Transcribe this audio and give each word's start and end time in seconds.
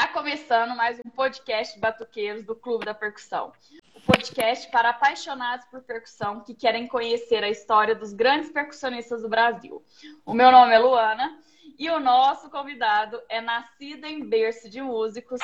Está 0.00 0.14
começando 0.14 0.74
mais 0.74 0.98
um 1.04 1.10
podcast 1.10 1.78
Batuqueiros 1.78 2.42
do 2.42 2.56
Clube 2.56 2.86
da 2.86 2.94
Percussão. 2.94 3.52
O 3.94 4.00
podcast 4.00 4.70
para 4.70 4.88
apaixonados 4.88 5.66
por 5.66 5.82
percussão 5.82 6.40
que 6.40 6.54
querem 6.54 6.88
conhecer 6.88 7.44
a 7.44 7.50
história 7.50 7.94
dos 7.94 8.14
grandes 8.14 8.50
percussionistas 8.50 9.20
do 9.20 9.28
Brasil. 9.28 9.84
O 10.24 10.32
meu 10.32 10.50
nome 10.50 10.72
é 10.72 10.78
Luana 10.78 11.38
e 11.78 11.90
o 11.90 12.00
nosso 12.00 12.48
convidado 12.48 13.20
é 13.28 13.42
nascido 13.42 14.06
em 14.06 14.26
berço 14.26 14.70
de 14.70 14.80
músicos, 14.80 15.38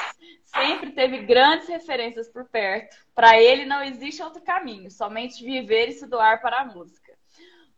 sempre 0.47 0.91
teve 0.91 1.19
grandes 1.19 1.69
referências 1.69 2.27
por 2.27 2.47
perto. 2.47 2.97
Para 3.15 3.39
ele 3.39 3.67
não 3.67 3.83
existe 3.83 4.23
outro 4.23 4.41
caminho, 4.41 4.91
somente 4.91 5.45
viver 5.45 5.91
e 5.91 5.93
se 5.93 6.07
doar 6.07 6.41
para 6.41 6.63
a 6.63 6.65
música. 6.65 7.13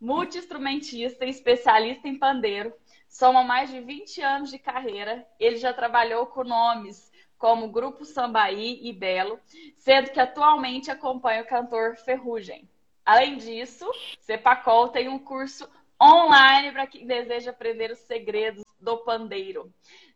Multi-instrumentista 0.00 1.24
e 1.24 1.30
especialista 1.30 2.06
em 2.06 2.16
pandeiro, 2.16 2.72
Soma 3.18 3.42
mais 3.42 3.68
de 3.68 3.80
20 3.80 4.22
anos 4.22 4.48
de 4.48 4.60
carreira. 4.60 5.26
Ele 5.40 5.56
já 5.56 5.72
trabalhou 5.74 6.24
com 6.26 6.44
nomes 6.44 7.10
como 7.36 7.68
Grupo 7.68 8.04
Sambaí 8.04 8.78
e 8.80 8.92
Belo, 8.92 9.40
sendo 9.76 10.12
que 10.12 10.20
atualmente 10.20 10.88
acompanha 10.88 11.42
o 11.42 11.46
cantor 11.46 11.96
Ferrugem. 11.96 12.70
Além 13.04 13.36
disso, 13.36 13.90
Cepacol 14.20 14.90
tem 14.90 15.08
um 15.08 15.18
curso 15.18 15.68
online 16.00 16.70
para 16.70 16.86
quem 16.86 17.08
deseja 17.08 17.50
aprender 17.50 17.90
os 17.90 17.98
segredos 17.98 18.62
do 18.78 18.98
pandeiro. 18.98 19.68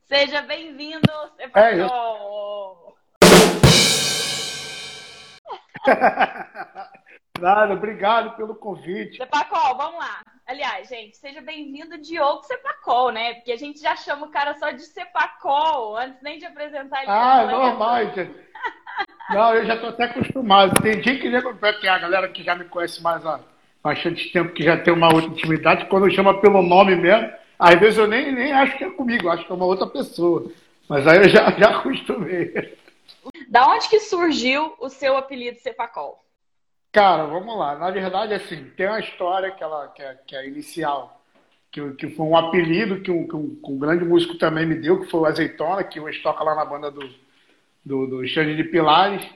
Seja 0.05 0.41
bem-vindo, 0.41 1.13
Cepacol! 1.37 2.97
É, 5.89 6.93
Nada, 7.43 7.75
obrigado 7.75 8.37
pelo 8.37 8.55
convite. 8.55 9.17
Cepacol, 9.17 9.77
vamos 9.77 9.99
lá. 9.99 10.23
Aliás, 10.47 10.89
gente, 10.89 11.17
seja 11.17 11.41
bem-vindo, 11.41 11.99
Diogo 11.99 12.45
Cepacol, 12.45 13.11
né? 13.11 13.35
Porque 13.35 13.51
a 13.51 13.59
gente 13.59 13.81
já 13.81 13.97
chama 13.97 14.27
o 14.27 14.31
cara 14.31 14.55
só 14.55 14.71
de 14.71 14.83
Cepacol, 14.83 15.97
antes 15.97 16.23
nem 16.23 16.39
de 16.39 16.47
apresentar 16.47 17.03
ele. 17.03 17.11
Ah, 17.11 17.45
normal, 17.45 18.15
gente. 18.15 18.33
Não, 19.31 19.55
eu 19.55 19.67
já 19.67 19.75
estou 19.75 19.89
até 19.89 20.05
acostumado. 20.05 20.81
Tem 20.81 21.03
gente 21.03 21.21
que 21.21 21.29
lembra 21.29 21.73
que 21.81 21.89
a 21.89 21.99
galera 21.99 22.29
que 22.29 22.45
já 22.45 22.55
me 22.55 22.65
conhece 22.67 23.03
mais 23.03 23.27
há 23.27 23.41
bastante 23.83 24.31
tempo, 24.33 24.55
que 24.55 24.63
já 24.63 24.77
tem 24.77 24.95
uma 24.95 25.13
outra 25.13 25.29
intimidade, 25.29 25.87
quando 25.87 26.09
chama 26.13 26.41
pelo 26.41 26.63
nome 26.63 26.95
mesmo, 26.95 27.29
às 27.59 27.75
vezes 27.81 27.99
eu 27.99 28.07
nem, 28.07 28.31
nem 28.31 28.53
acho 28.53 28.79
que 28.79 28.85
é 28.85 28.91
comigo, 28.91 29.29
acho 29.29 29.45
que 29.45 29.51
é 29.51 29.55
uma 29.57 29.67
outra 29.67 29.89
pessoa. 29.89 30.49
Mas 30.89 31.09
aí 31.09 31.19
eu 31.19 31.29
já, 31.29 31.51
já 31.59 31.71
acostumei. 31.71 32.79
Da 33.49 33.67
onde 33.67 33.89
que 33.89 33.99
surgiu 33.99 34.77
o 34.79 34.89
seu 34.89 35.17
apelido 35.17 35.59
Cepacol? 35.59 36.23
Cara, 36.93 37.25
vamos 37.25 37.57
lá. 37.59 37.79
Na 37.79 37.91
verdade, 37.91 38.35
assim, 38.35 38.71
tem 38.77 38.87
uma 38.87 39.01
história 39.01 39.51
que, 39.51 39.63
ela, 39.63 39.89
que, 39.89 40.03
é, 40.03 40.15
que 40.27 40.37
é 40.37 40.47
inicial, 40.47 41.23
que, 41.71 41.93
que 41.95 42.11
foi 42.11 42.27
um 42.27 42.37
apelido 42.37 43.01
que 43.01 43.11
um, 43.11 43.27
que, 43.27 43.35
um, 43.35 43.57
que 43.57 43.71
um 43.71 43.79
grande 43.79 44.05
músico 44.05 44.37
também 44.37 44.67
me 44.67 44.75
deu, 44.75 45.01
que 45.01 45.11
foi 45.11 45.21
o 45.21 45.27
Azeitona, 45.27 45.83
que 45.85 45.99
hoje 45.99 46.23
toca 46.23 46.45
lá 46.45 46.55
na 46.55 46.65
banda 46.67 46.91
do, 46.91 47.01
do, 47.85 48.07
do 48.07 48.29
Xande 48.29 48.55
de 48.57 48.65
Pilares. 48.65 49.27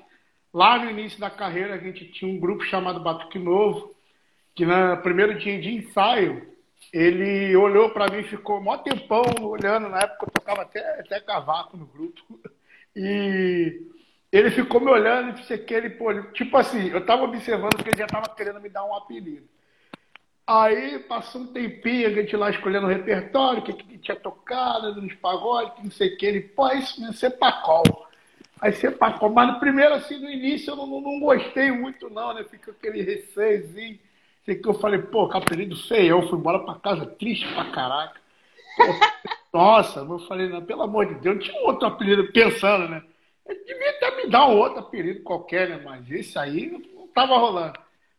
Lá 0.53 0.79
no 0.79 0.91
início 0.91 1.19
da 1.19 1.31
carreira, 1.31 1.75
a 1.75 1.79
gente 1.79 2.05
tinha 2.13 2.31
um 2.31 2.39
grupo 2.39 2.63
chamado 2.65 3.01
Batuque 3.01 3.39
Novo, 3.39 3.95
que 4.55 4.67
no 4.67 4.97
primeiro 4.99 5.39
dia 5.39 5.59
de 5.61 5.75
ensaio, 5.77 6.47
ele 6.93 7.57
olhou 7.57 7.91
para 7.91 8.11
mim 8.11 8.21
e 8.21 8.29
ficou 8.29 8.61
mó 8.61 8.77
tempão 8.79 9.23
olhando. 9.41 9.89
Na 9.89 10.01
época 10.01 10.27
eu 10.27 10.31
tocava 10.31 10.63
até, 10.63 11.01
até 11.01 11.21
cavaco 11.21 11.77
no 11.77 11.87
grupo. 11.87 12.23
E 12.99 13.83
ele 14.37 14.51
ficou 14.51 14.81
me 14.81 14.91
olhando 14.91 15.31
e 15.31 15.33
disse 15.35 15.57
que 15.59 15.75
ele, 15.75 15.91
pô, 15.91 16.13
tipo 16.33 16.57
assim, 16.57 16.89
eu 16.89 17.05
tava 17.05 17.25
observando 17.25 17.83
que 17.83 17.89
ele 17.89 17.99
já 17.99 18.07
tava 18.07 18.29
querendo 18.29 18.61
me 18.61 18.69
dar 18.69 18.85
um 18.85 18.95
apelido. 18.95 19.49
Aí 20.47 21.01
passou 21.01 21.41
um 21.41 21.47
tempinho, 21.53 22.07
a 22.07 22.13
gente 22.13 22.37
lá 22.37 22.51
escolhendo 22.51 22.87
o 22.87 22.91
repertório, 22.91 23.61
o 23.61 23.65
que, 23.65 23.73
que 23.73 23.99
tinha 23.99 24.17
tocado, 24.17 25.01
nos 25.01 25.15
pagodes, 25.15 25.75
que 25.75 25.83
não 25.83 25.91
sei 25.91 26.15
o 26.15 26.17
que. 26.17 26.27
Ele, 26.27 26.41
pô, 26.41 26.69
isso 26.69 27.01
não 27.01 27.09
é 27.09 27.13
Sepacol. 27.13 28.07
Aí 28.61 28.73
Sepacol. 28.73 29.31
Mas 29.31 29.55
no 29.55 29.59
primeiro, 29.59 29.95
assim, 29.95 30.19
no 30.19 30.31
início, 30.31 30.71
eu 30.71 30.77
não, 30.77 30.87
não, 30.87 31.01
não 31.01 31.21
gostei 31.21 31.73
muito, 31.73 32.09
não, 32.09 32.33
né? 32.33 32.45
Fica 32.45 32.71
aquele 32.71 33.03
receiozinho. 33.03 33.99
Sei 34.45 34.55
que 34.55 34.69
eu 34.69 34.75
falei, 34.75 35.03
pô, 35.03 35.29
que 35.29 35.37
apelido 35.37 35.77
feio. 35.89 36.11
Eu 36.11 36.29
fui 36.29 36.39
embora 36.39 36.61
pra 36.61 36.77
casa 36.77 37.07
triste 37.07 37.47
pra 37.53 37.71
caraca. 37.73 38.21
Nossa, 39.53 40.01
eu 40.01 40.19
falei, 40.21 40.49
não, 40.49 40.65
pelo 40.65 40.83
amor 40.83 41.07
de 41.07 41.15
Deus, 41.21 41.43
tinha 41.45 41.61
um 41.61 41.67
outro 41.67 41.89
apelido 41.89 42.31
pensando, 42.31 42.89
né? 42.89 43.03
Ele 43.49 43.65
dar 44.29 44.49
um 44.49 44.57
outro 44.57 44.81
apelido 44.81 45.23
qualquer, 45.23 45.69
né? 45.69 45.81
Mas 45.85 46.11
esse 46.11 46.39
aí 46.39 46.71
não 46.71 47.07
estava 47.07 47.37
rolando. 47.37 47.79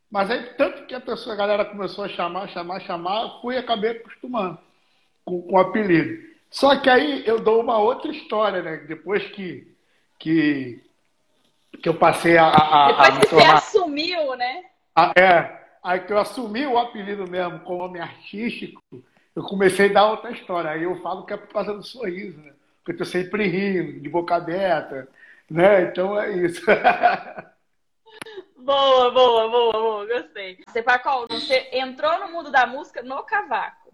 Mas 0.10 0.32
aí, 0.32 0.44
tanto 0.58 0.86
que 0.86 0.96
a, 0.96 1.02
pessoa, 1.02 1.34
a 1.34 1.38
galera 1.38 1.66
começou 1.66 2.06
a 2.06 2.10
chamar, 2.10 2.48
chamar, 2.50 2.80
chamar, 2.82 3.42
fui 3.42 3.56
e 3.56 3.58
acabei 3.58 3.92
acostumando 3.92 4.58
com, 5.26 5.42
com 5.42 5.56
o 5.56 5.60
apelido. 5.60 6.26
Só 6.50 6.80
que 6.80 6.90
aí 6.90 7.24
eu 7.28 7.40
dou 7.40 7.62
uma 7.62 7.78
outra 7.78 8.10
história, 8.10 8.62
né? 8.62 8.78
Depois 8.88 9.26
que, 9.28 9.68
que, 10.18 10.82
que 11.82 11.90
eu 11.90 11.96
passei 11.96 12.38
a. 12.38 12.48
a 12.48 12.88
Depois 12.88 13.10
a 13.10 13.20
que 13.20 13.28
você 13.28 13.44
assumiu, 13.44 14.36
né? 14.36 14.64
A, 14.96 15.14
é. 15.20 15.68
Aí 15.84 16.00
que 16.02 16.12
eu 16.12 16.18
assumi 16.18 16.66
o 16.66 16.78
apelido 16.78 17.30
mesmo 17.30 17.60
como 17.60 17.80
nome 17.80 18.00
artístico, 18.00 18.82
eu 19.36 19.44
comecei 19.44 19.90
a 19.90 19.94
dar 19.94 20.12
outra 20.12 20.32
história. 20.32 20.72
Aí 20.72 20.84
eu 20.84 20.96
falo 21.02 21.26
que 21.26 21.34
é 21.34 21.38
por 21.38 21.50
causa 21.50 21.74
do 21.74 21.84
sorriso, 21.84 22.40
né? 22.40 22.54
Porque 22.80 22.94
eu 22.94 22.98
tô 22.98 23.06
sempre 23.06 23.48
rindo, 23.48 24.00
de 24.00 24.10
boca 24.10 24.36
aberta, 24.36 25.08
né? 25.50 25.84
Então 25.84 26.20
é 26.20 26.32
isso. 26.32 26.66
boa, 28.58 29.12
boa, 29.12 29.50
boa, 29.50 29.72
boa, 29.72 30.06
gostei. 30.06 30.58
Você, 30.68 30.82
Pacol, 30.82 31.28
você 31.30 31.70
entrou 31.72 32.20
no 32.20 32.32
mundo 32.32 32.52
da 32.52 32.66
música 32.66 33.02
no 33.02 33.24
cavaco. 33.24 33.88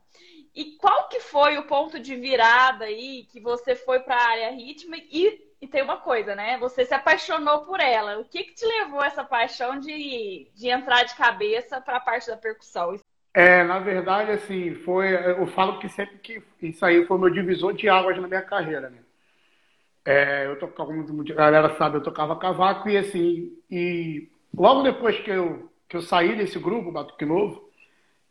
E 0.56 0.78
qual 0.78 1.08
que 1.10 1.20
foi 1.20 1.58
o 1.58 1.66
ponto 1.66 2.00
de 2.00 2.16
virada 2.16 2.86
aí 2.86 3.26
que 3.32 3.40
você 3.40 3.76
foi 3.76 4.00
para 4.02 4.16
a 4.16 4.30
área 4.30 4.52
ritmo 4.52 4.96
e, 4.96 5.52
e 5.60 5.68
tem 5.68 5.82
uma 5.82 5.98
coisa, 5.98 6.36
né? 6.36 6.60
Você 6.60 6.86
se 6.86 6.94
apaixonou 6.94 7.66
por 7.66 7.80
ela. 7.80 8.20
O 8.20 8.26
que 8.26 8.44
que 8.44 8.54
te 8.54 8.66
levou 8.66 9.04
essa 9.04 9.24
paixão 9.24 9.80
de, 9.80 10.52
de 10.54 10.70
entrar 10.70 11.04
de 11.04 11.16
cabeça 11.16 11.82
para 11.82 11.98
a 11.98 12.02
parte 12.02 12.28
da 12.28 12.38
percussão? 12.38 13.00
É, 13.34 13.64
na 13.64 13.80
verdade, 13.80 14.32
assim, 14.32 14.76
foi. 14.76 15.16
Eu 15.16 15.48
falo 15.48 15.80
que 15.80 15.90
sempre 15.90 16.20
que 16.20 16.44
isso 16.62 16.86
aí 16.86 17.04
foi 17.08 17.18
meu 17.18 17.32
divisor 17.32 17.74
de 17.74 17.90
águas 17.90 18.16
na 18.22 18.28
minha 18.28 18.44
carreira, 18.44 18.92
né? 18.92 19.00
É, 20.06 20.48
eu 20.48 20.60
tocava, 20.60 20.92
como 20.92 21.24
galera 21.24 21.76
sabe, 21.78 21.98
eu 21.98 22.04
tocava 22.04 22.36
cavaco 22.36 22.90
e 22.90 22.98
assim, 22.98 23.54
e 23.72 24.28
logo 24.56 24.84
depois 24.84 25.18
que 25.20 25.32
eu, 25.32 25.70
que 25.88 25.96
eu 25.96 26.02
saí 26.02 26.36
desse 26.36 26.60
grupo, 26.60 26.92
Batuque 26.92 27.26
Novo, 27.26 27.70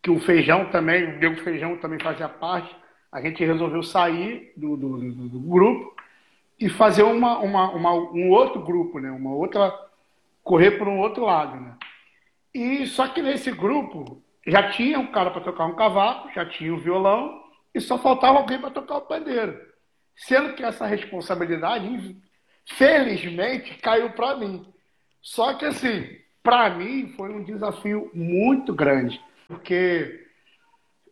que 0.03 0.11
o 0.11 0.21
Feijão 0.21 0.71
também, 0.71 1.05
o 1.05 1.19
Diego 1.19 1.41
Feijão 1.43 1.77
também 1.79 1.99
fazia 1.99 2.29
parte, 2.29 2.75
a 3.11 3.21
gente 3.21 3.45
resolveu 3.45 3.83
sair 3.83 4.53
do, 4.57 4.77
do, 4.77 4.99
do, 4.99 5.29
do 5.29 5.41
grupo 5.41 5.95
e 6.59 6.69
fazer 6.69 7.03
uma, 7.03 7.39
uma, 7.39 7.71
uma, 7.71 7.93
um 7.93 8.31
outro 8.31 8.63
grupo, 8.63 8.99
né? 8.99 9.11
Uma 9.11 9.35
outra, 9.35 9.73
correr 10.43 10.73
por 10.73 10.89
um 10.89 10.99
outro 10.99 11.25
lado, 11.25 11.61
né? 11.61 11.77
E 12.55 12.87
só 12.87 13.09
que 13.09 13.21
nesse 13.23 13.51
grupo 13.51 14.23
já 14.47 14.71
tinha 14.71 14.99
um 14.99 15.11
cara 15.11 15.31
para 15.31 15.41
tocar 15.41 15.67
um 15.67 15.75
cavaco, 15.75 16.33
já 16.35 16.45
tinha 16.47 16.73
o 16.73 16.77
um 16.77 16.81
violão 16.81 17.43
e 17.75 17.81
só 17.81 17.99
faltava 17.99 18.39
alguém 18.39 18.59
para 18.61 18.71
tocar 18.71 18.97
o 18.97 19.03
pandeiro. 19.03 19.72
Sendo 20.15 20.55
que 20.55 20.63
essa 20.63 20.87
responsabilidade, 20.87 22.17
felizmente, 22.67 23.75
caiu 23.79 24.11
para 24.11 24.37
mim. 24.37 24.67
Só 25.21 25.55
que, 25.55 25.65
assim, 25.65 26.19
para 26.43 26.71
mim 26.71 27.13
foi 27.17 27.31
um 27.31 27.45
desafio 27.45 28.11
muito 28.13 28.75
grande, 28.75 29.21
porque 29.47 30.27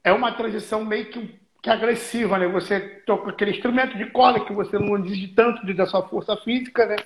é 0.03 0.13
uma 0.13 0.33
transição 0.33 0.85
meio 0.85 1.07
que, 1.07 1.39
que 1.63 1.71
agressiva, 1.71 2.39
né? 2.39 2.49
Você 2.49 2.81
toca 3.07 3.31
aquele 3.31 3.53
instrumento 3.53 3.97
de 3.97 4.07
corda 4.07 4.41
que 4.41 4.53
você 4.53 4.79
não 4.79 4.99
exige 4.99 5.29
tanto 5.29 5.65
da 5.75 5.87
sua 5.87 6.07
força 6.09 6.37
física, 6.39 6.87
né? 6.87 6.97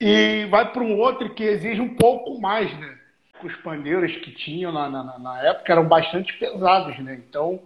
E 0.00 0.46
vai 0.50 0.72
para 0.72 0.82
um 0.82 0.98
outro 0.98 1.32
que 1.34 1.44
exige 1.44 1.80
um 1.80 1.94
pouco 1.94 2.40
mais, 2.40 2.72
né? 2.78 2.98
Os 3.42 3.54
pandeiros 3.56 4.10
que 4.16 4.32
tinham 4.32 4.72
na, 4.72 4.88
na, 4.88 5.18
na 5.18 5.42
época 5.42 5.72
eram 5.72 5.86
bastante 5.86 6.32
pesados, 6.38 6.98
né? 6.98 7.14
Então 7.28 7.62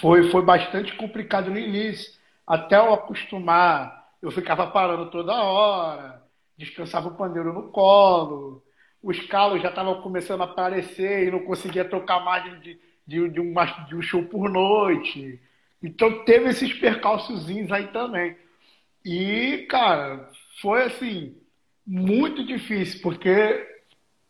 foi, 0.00 0.30
foi 0.30 0.42
bastante 0.42 0.94
complicado 0.96 1.50
no 1.50 1.58
início 1.58 2.19
até 2.50 2.76
eu 2.76 2.92
acostumar, 2.92 4.08
eu 4.20 4.28
ficava 4.32 4.66
parando 4.66 5.08
toda 5.08 5.40
hora, 5.40 6.20
descansava 6.58 7.06
o 7.06 7.14
pandeiro 7.14 7.52
no 7.52 7.68
colo, 7.68 8.60
os 9.00 9.20
calos 9.28 9.62
já 9.62 9.68
estavam 9.68 10.02
começando 10.02 10.40
a 10.40 10.46
aparecer 10.46 11.28
e 11.28 11.30
não 11.30 11.44
conseguia 11.44 11.84
tocar 11.84 12.18
mais 12.24 12.60
de, 12.60 12.76
de, 13.06 13.28
de, 13.28 13.40
um, 13.40 13.54
de 13.86 13.94
um 13.94 14.02
show 14.02 14.24
por 14.24 14.50
noite. 14.50 15.40
Então 15.80 16.24
teve 16.24 16.48
esses 16.48 16.72
percalçozinhos 16.72 17.70
aí 17.70 17.86
também. 17.86 18.36
E, 19.04 19.68
cara, 19.70 20.28
foi 20.60 20.82
assim, 20.82 21.36
muito 21.86 22.44
difícil, 22.44 23.00
porque 23.00 23.64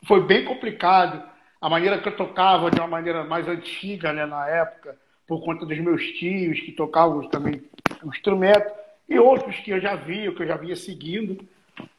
foi 0.07 0.27
bem 0.27 0.45
complicado. 0.45 1.27
A 1.59 1.71
maneira 1.71 1.99
que 1.99 2.09
eu 2.09 2.17
tocava, 2.17 2.71
de 2.71 2.79
uma 2.79 2.87
maneira 2.87 3.25
mais 3.25 3.49
antiga, 3.49 4.13
né, 4.13 4.27
na 4.27 4.47
época, 4.47 4.95
por 5.27 5.43
conta 5.43 5.65
dos 5.65 5.79
meus 5.79 6.03
tios 6.19 6.61
que 6.61 6.73
tocavam 6.73 7.27
também 7.31 7.63
instrumento, 8.09 8.73
e 9.09 9.19
outros 9.19 9.57
que 9.57 9.71
eu 9.71 9.81
já 9.81 9.97
via, 9.97 10.33
que 10.33 10.43
eu 10.43 10.47
já 10.47 10.57
via 10.57 10.77
seguindo, 10.77 11.45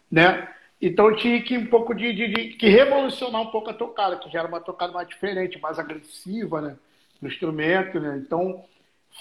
né? 0.10 0.48
Então 0.82 1.10
eu 1.10 1.16
tinha 1.16 1.42
que 1.42 1.58
um 1.58 1.68
pouco 1.68 1.94
de, 1.94 2.12
de, 2.14 2.28
de, 2.28 2.48
que 2.54 2.68
revolucionar 2.68 3.42
um 3.42 3.52
pouco 3.52 3.70
a 3.70 3.74
tocada, 3.74 4.18
que 4.18 4.32
já 4.32 4.40
era 4.40 4.48
uma 4.48 4.60
tocada 4.60 4.92
mais 4.92 5.08
diferente, 5.08 5.60
mais 5.62 5.78
agressiva, 5.78 6.62
né? 6.62 6.76
No 7.22 7.28
instrumento, 7.28 8.00
né? 8.00 8.20
Então 8.26 8.64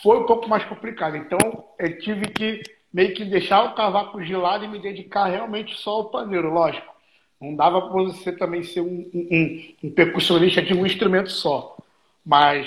foi 0.02 0.18
um 0.18 0.24
pouco 0.24 0.48
mais 0.48 0.64
complicado. 0.64 1.16
Então 1.16 1.38
eu 1.78 1.98
tive 1.98 2.26
que 2.26 2.62
meio 2.92 3.14
que 3.14 3.24
deixar 3.24 3.64
o 3.64 3.74
cavaco 3.74 4.22
de 4.22 4.34
lado 4.34 4.64
e 4.64 4.68
me 4.68 4.78
dedicar 4.78 5.26
realmente 5.26 5.76
só 5.76 5.90
ao 5.90 6.10
pandeiro, 6.10 6.50
lógico. 6.50 6.94
Não 7.40 7.54
dava 7.54 7.82
para 7.82 7.90
você 7.90 8.32
também 8.32 8.62
ser 8.62 8.80
um, 8.80 9.10
um, 9.14 9.74
um 9.84 9.90
percussionista 9.90 10.62
de 10.62 10.74
um 10.74 10.84
instrumento 10.86 11.30
só. 11.30 11.76
Mas 12.24 12.66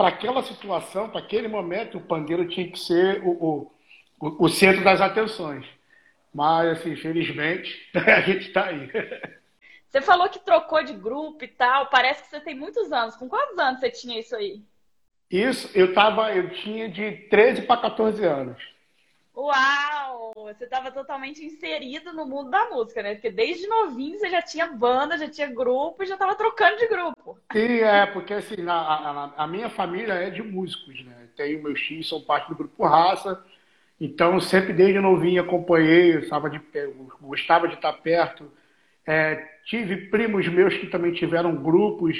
para 0.00 0.08
aquela 0.08 0.42
situação, 0.42 1.10
para 1.10 1.20
aquele 1.20 1.46
momento, 1.46 1.98
o 1.98 2.00
pandeiro 2.00 2.48
tinha 2.48 2.66
que 2.70 2.78
ser 2.78 3.20
o, 3.22 3.70
o, 4.18 4.44
o 4.46 4.48
centro 4.48 4.82
das 4.82 4.98
atenções. 4.98 5.66
Mas, 6.32 6.78
assim, 6.78 6.96
felizmente, 6.96 7.78
a 7.94 8.22
gente 8.22 8.46
está 8.46 8.64
aí. 8.64 8.88
Você 9.86 10.00
falou 10.00 10.30
que 10.30 10.38
trocou 10.38 10.82
de 10.82 10.94
grupo 10.94 11.44
e 11.44 11.48
tal. 11.48 11.88
Parece 11.88 12.22
que 12.22 12.30
você 12.30 12.40
tem 12.40 12.54
muitos 12.54 12.90
anos. 12.90 13.14
Com 13.14 13.28
quantos 13.28 13.58
anos 13.58 13.78
você 13.78 13.90
tinha 13.90 14.18
isso 14.18 14.34
aí? 14.34 14.62
Isso, 15.30 15.70
eu 15.74 15.92
tava, 15.92 16.34
eu 16.34 16.48
tinha 16.48 16.88
de 16.88 17.28
13 17.28 17.62
para 17.62 17.82
14 17.82 18.24
anos. 18.24 18.56
Uau! 19.36 20.32
Você 20.34 20.64
estava 20.64 20.90
totalmente 20.90 21.44
inserido 21.44 22.12
no 22.12 22.26
mundo 22.26 22.50
da 22.50 22.68
música, 22.68 23.02
né? 23.02 23.14
Porque 23.14 23.30
desde 23.30 23.66
novinho 23.66 24.18
você 24.18 24.28
já 24.28 24.42
tinha 24.42 24.66
banda, 24.66 25.16
já 25.16 25.28
tinha 25.28 25.46
grupo, 25.46 26.04
já 26.04 26.14
estava 26.14 26.34
trocando 26.34 26.76
de 26.78 26.88
grupo. 26.88 27.38
Sim, 27.52 27.80
é, 27.80 28.06
porque 28.06 28.34
assim, 28.34 28.66
a, 28.66 28.74
a, 28.74 29.32
a, 29.44 29.46
minha 29.46 29.70
família 29.70 30.14
é 30.14 30.30
de 30.30 30.42
músicos, 30.42 31.04
né? 31.04 31.28
Tenho 31.36 31.62
meus 31.62 31.80
filhos, 31.80 32.08
são 32.08 32.20
parte 32.20 32.48
do 32.48 32.56
grupo 32.56 32.84
Raça. 32.84 33.42
Então, 34.00 34.40
sempre 34.40 34.72
desde 34.72 34.98
novinho 34.98 35.42
acompanhei, 35.42 36.20
de, 36.20 36.60
gostava 37.20 37.68
de 37.68 37.74
estar 37.74 37.92
perto. 37.92 38.50
É, 39.06 39.36
tive 39.64 40.08
primos 40.08 40.48
meus 40.48 40.76
que 40.76 40.86
também 40.86 41.12
tiveram 41.12 41.54
grupos, 41.54 42.16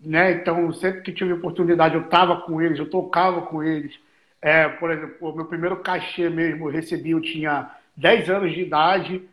né? 0.00 0.32
Então, 0.32 0.72
sempre 0.72 1.02
que 1.02 1.12
tive 1.12 1.32
oportunidade, 1.32 1.94
eu 1.94 2.02
estava 2.02 2.40
com 2.42 2.62
eles, 2.62 2.78
eu 2.78 2.88
tocava 2.88 3.42
com 3.42 3.62
eles. 3.62 3.98
É, 4.40 4.68
por 4.68 4.90
exemplo, 4.90 5.16
o 5.28 5.34
meu 5.34 5.46
primeiro 5.46 5.76
cachê 5.80 6.30
mesmo 6.30 6.68
eu 6.68 6.72
recebi, 6.72 7.10
eu 7.10 7.20
tinha 7.20 7.70
10 7.96 8.30
anos 8.30 8.52
de 8.52 8.60
idade, 8.60 9.28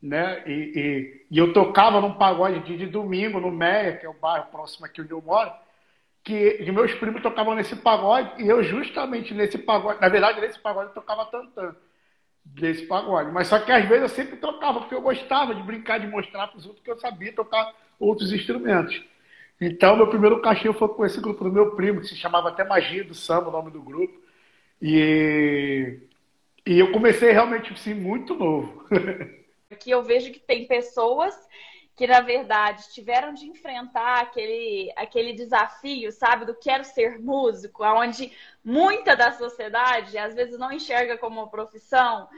né? 0.00 0.42
E, 0.46 0.52
e, 0.52 1.26
e 1.30 1.38
eu 1.38 1.52
tocava 1.52 2.00
num 2.00 2.14
pagode 2.14 2.60
de, 2.60 2.76
de, 2.76 2.86
domingo 2.86 3.40
no 3.40 3.50
Meia, 3.50 3.96
que 3.96 4.06
é 4.06 4.08
o 4.08 4.14
bairro 4.14 4.46
próximo 4.46 4.86
aqui 4.86 5.00
onde 5.00 5.10
eu 5.10 5.20
moro, 5.20 5.50
que 6.22 6.64
meus 6.70 6.94
primos 6.94 7.22
tocavam 7.22 7.54
nesse 7.54 7.74
pagode 7.76 8.42
e 8.42 8.48
eu 8.48 8.62
justamente 8.62 9.34
nesse 9.34 9.58
pagode, 9.58 10.00
na 10.00 10.08
verdade 10.08 10.40
nesse 10.40 10.58
pagode 10.58 10.90
eu 10.90 10.94
tocava 10.94 11.26
tantã 11.26 11.74
desse 12.44 12.86
pagode, 12.86 13.32
mas 13.32 13.48
só 13.48 13.58
que 13.58 13.72
às 13.72 13.88
vezes 13.88 14.02
eu 14.02 14.08
sempre 14.08 14.36
tocava 14.36 14.80
porque 14.80 14.94
eu 14.94 15.00
gostava 15.00 15.54
de 15.54 15.62
brincar, 15.62 15.98
de 15.98 16.06
mostrar 16.06 16.46
para 16.48 16.58
os 16.58 16.66
outros 16.66 16.84
que 16.84 16.90
eu 16.90 16.98
sabia 16.98 17.32
tocar 17.32 17.72
outros 17.98 18.32
instrumentos. 18.32 19.02
Então, 19.60 19.96
meu 19.96 20.08
primeiro 20.08 20.40
cachê 20.40 20.72
foi 20.72 20.88
com 20.88 21.06
esse 21.06 21.20
grupo 21.20 21.44
do 21.44 21.52
meu 21.52 21.74
primo, 21.74 22.00
que 22.00 22.08
se 22.08 22.16
chamava 22.16 22.50
até 22.50 22.64
Magia 22.64 23.04
do 23.04 23.14
Samba, 23.14 23.48
o 23.48 23.52
nome 23.52 23.70
do 23.70 23.80
grupo. 23.80 24.23
E, 24.80 26.00
e 26.66 26.78
eu 26.78 26.92
comecei 26.92 27.32
realmente 27.32 27.72
assim, 27.72 27.94
muito 27.94 28.34
novo. 28.34 28.86
Aqui 29.70 29.90
eu 29.90 30.02
vejo 30.02 30.32
que 30.32 30.38
tem 30.38 30.66
pessoas 30.66 31.34
que, 31.96 32.06
na 32.06 32.20
verdade, 32.20 32.92
tiveram 32.92 33.32
de 33.32 33.46
enfrentar 33.46 34.20
aquele, 34.20 34.92
aquele 34.96 35.32
desafio, 35.32 36.10
sabe, 36.10 36.44
do 36.44 36.54
quero 36.54 36.84
ser 36.84 37.20
músico, 37.20 37.84
onde 37.84 38.32
muita 38.64 39.14
da 39.16 39.30
sociedade 39.32 40.18
às 40.18 40.34
vezes 40.34 40.58
não 40.58 40.72
enxerga 40.72 41.16
como 41.16 41.40
uma 41.40 41.50
profissão. 41.50 42.28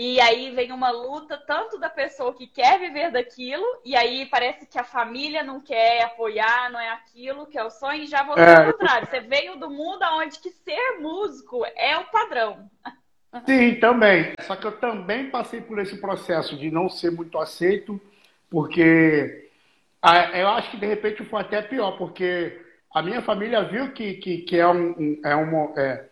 E 0.00 0.20
aí 0.20 0.52
vem 0.52 0.70
uma 0.70 0.90
luta 0.90 1.36
tanto 1.36 1.76
da 1.76 1.90
pessoa 1.90 2.32
que 2.32 2.46
quer 2.46 2.78
viver 2.78 3.10
daquilo, 3.10 3.64
e 3.84 3.96
aí 3.96 4.26
parece 4.26 4.64
que 4.64 4.78
a 4.78 4.84
família 4.84 5.42
não 5.42 5.60
quer 5.60 6.04
apoiar, 6.04 6.70
não 6.70 6.78
é 6.78 6.88
aquilo 6.90 7.48
que 7.48 7.58
é 7.58 7.64
o 7.64 7.70
sonho, 7.70 8.04
e 8.04 8.06
já 8.06 8.22
você 8.22 8.40
é, 8.40 8.56
ao 8.58 8.72
contrário. 8.72 9.08
Você 9.08 9.18
veio 9.18 9.58
do 9.58 9.68
mundo 9.68 10.04
onde 10.12 10.38
que 10.38 10.50
ser 10.50 11.00
músico 11.00 11.64
é 11.74 11.98
o 11.98 12.04
padrão. 12.12 12.70
Sim, 13.44 13.74
também. 13.80 14.34
Só 14.42 14.54
que 14.54 14.68
eu 14.68 14.78
também 14.78 15.30
passei 15.30 15.60
por 15.60 15.80
esse 15.80 16.00
processo 16.00 16.56
de 16.56 16.70
não 16.70 16.88
ser 16.88 17.10
muito 17.10 17.36
aceito, 17.36 18.00
porque 18.48 19.50
eu 20.32 20.48
acho 20.50 20.70
que 20.70 20.76
de 20.76 20.86
repente 20.86 21.24
foi 21.24 21.40
até 21.40 21.60
pior, 21.60 21.98
porque 21.98 22.56
a 22.94 23.02
minha 23.02 23.20
família 23.20 23.64
viu 23.64 23.90
que, 23.90 24.14
que, 24.14 24.38
que 24.42 24.58
é, 24.58 24.68
um, 24.68 25.20
é 25.24 25.34
uma. 25.34 25.72
É, 25.76 26.04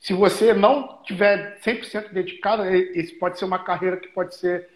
se 0.00 0.14
você 0.14 0.54
não 0.54 0.98
tiver 1.04 1.58
100% 1.60 2.10
dedicado, 2.10 2.64
isso 2.74 3.18
pode 3.18 3.38
ser 3.38 3.44
uma 3.44 3.58
carreira 3.58 3.98
que 3.98 4.08
pode 4.08 4.34
ser 4.34 4.66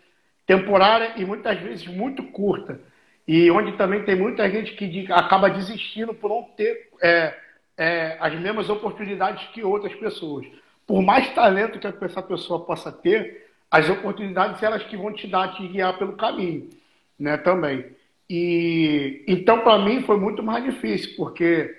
temporária 0.46 1.14
e 1.16 1.24
muitas 1.24 1.58
vezes 1.58 1.86
muito 1.86 2.22
curta. 2.24 2.78
E 3.26 3.50
onde 3.50 3.72
também 3.72 4.04
tem 4.04 4.14
muita 4.14 4.48
gente 4.50 4.74
que 4.74 5.10
acaba 5.10 5.48
desistindo 5.48 6.12
por 6.12 6.28
não 6.28 6.42
ter 6.42 6.90
é, 7.02 7.34
é, 7.74 8.16
as 8.20 8.38
mesmas 8.38 8.68
oportunidades 8.68 9.48
que 9.48 9.64
outras 9.64 9.94
pessoas. 9.94 10.46
Por 10.86 11.02
mais 11.02 11.32
talento 11.34 11.78
que 11.78 12.04
essa 12.04 12.22
pessoa 12.22 12.66
possa 12.66 12.92
ter, 12.92 13.48
as 13.70 13.88
oportunidades 13.88 14.62
elas 14.62 14.82
que 14.82 14.96
vão 14.96 15.10
te 15.10 15.26
dar, 15.26 15.54
te 15.54 15.66
guiar 15.66 15.96
pelo 15.96 16.16
caminho, 16.16 16.68
né? 17.18 17.38
Também. 17.38 17.86
E 18.28 19.24
então 19.26 19.60
para 19.60 19.78
mim 19.78 20.02
foi 20.02 20.18
muito 20.18 20.42
mais 20.42 20.62
difícil, 20.62 21.16
porque 21.16 21.74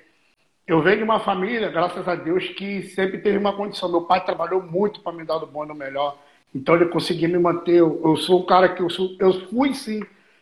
eu 0.67 0.81
venho 0.81 0.97
de 0.97 1.03
uma 1.03 1.19
família, 1.19 1.69
graças 1.69 2.07
a 2.07 2.15
Deus, 2.15 2.47
que 2.50 2.83
sempre 2.89 3.19
teve 3.19 3.38
uma 3.38 3.56
condição. 3.56 3.89
Meu 3.89 4.01
pai 4.01 4.23
trabalhou 4.25 4.62
muito 4.62 5.01
para 5.01 5.13
me 5.13 5.23
dar 5.23 5.38
do 5.38 5.45
bom 5.45 5.63
e 5.63 5.67
do 5.67 5.75
melhor. 5.75 6.17
Então 6.53 6.75
ele 6.75 6.85
conseguia 6.85 7.27
me 7.27 7.38
manter. 7.38 7.77
Eu, 7.77 8.15
sou 8.17 8.41
um 8.41 8.45
cara 8.45 8.69
que 8.69 8.81
eu, 8.81 8.89
sou, 8.89 9.15
eu 9.19 9.47
fui 9.47 9.75
sim 9.75 10.01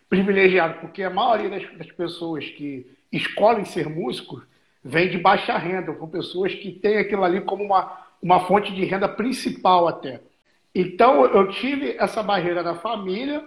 privilegiado, 0.10 0.80
porque 0.80 1.04
a 1.04 1.10
maioria 1.10 1.50
das, 1.50 1.78
das 1.78 1.92
pessoas 1.92 2.46
que 2.46 2.86
escolhem 3.12 3.66
ser 3.66 3.90
músicos 3.90 4.44
vem 4.84 5.10
de 5.10 5.18
baixa 5.18 5.58
renda, 5.58 5.92
com 5.92 6.08
pessoas 6.08 6.54
que 6.54 6.72
têm 6.72 6.98
aquilo 6.98 7.24
ali 7.24 7.42
como 7.42 7.64
uma, 7.64 8.00
uma 8.22 8.40
fonte 8.42 8.74
de 8.74 8.86
renda 8.86 9.10
principal 9.10 9.88
até. 9.88 10.22
Então 10.74 11.26
eu 11.26 11.50
tive 11.50 11.96
essa 12.00 12.24
barreira 12.24 12.64
da 12.64 12.76
família, 12.76 13.46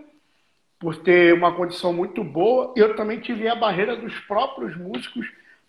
por 0.78 0.96
ter 0.96 1.32
uma 1.32 1.54
condição 1.54 1.92
muito 1.92 2.22
boa, 2.22 2.74
e 2.76 2.80
eu 2.80 2.94
também 2.94 3.18
tive 3.18 3.48
a 3.48 3.54
barreira 3.54 3.96
dos 3.96 4.18
próprios 4.20 4.76
músicos 4.76 5.26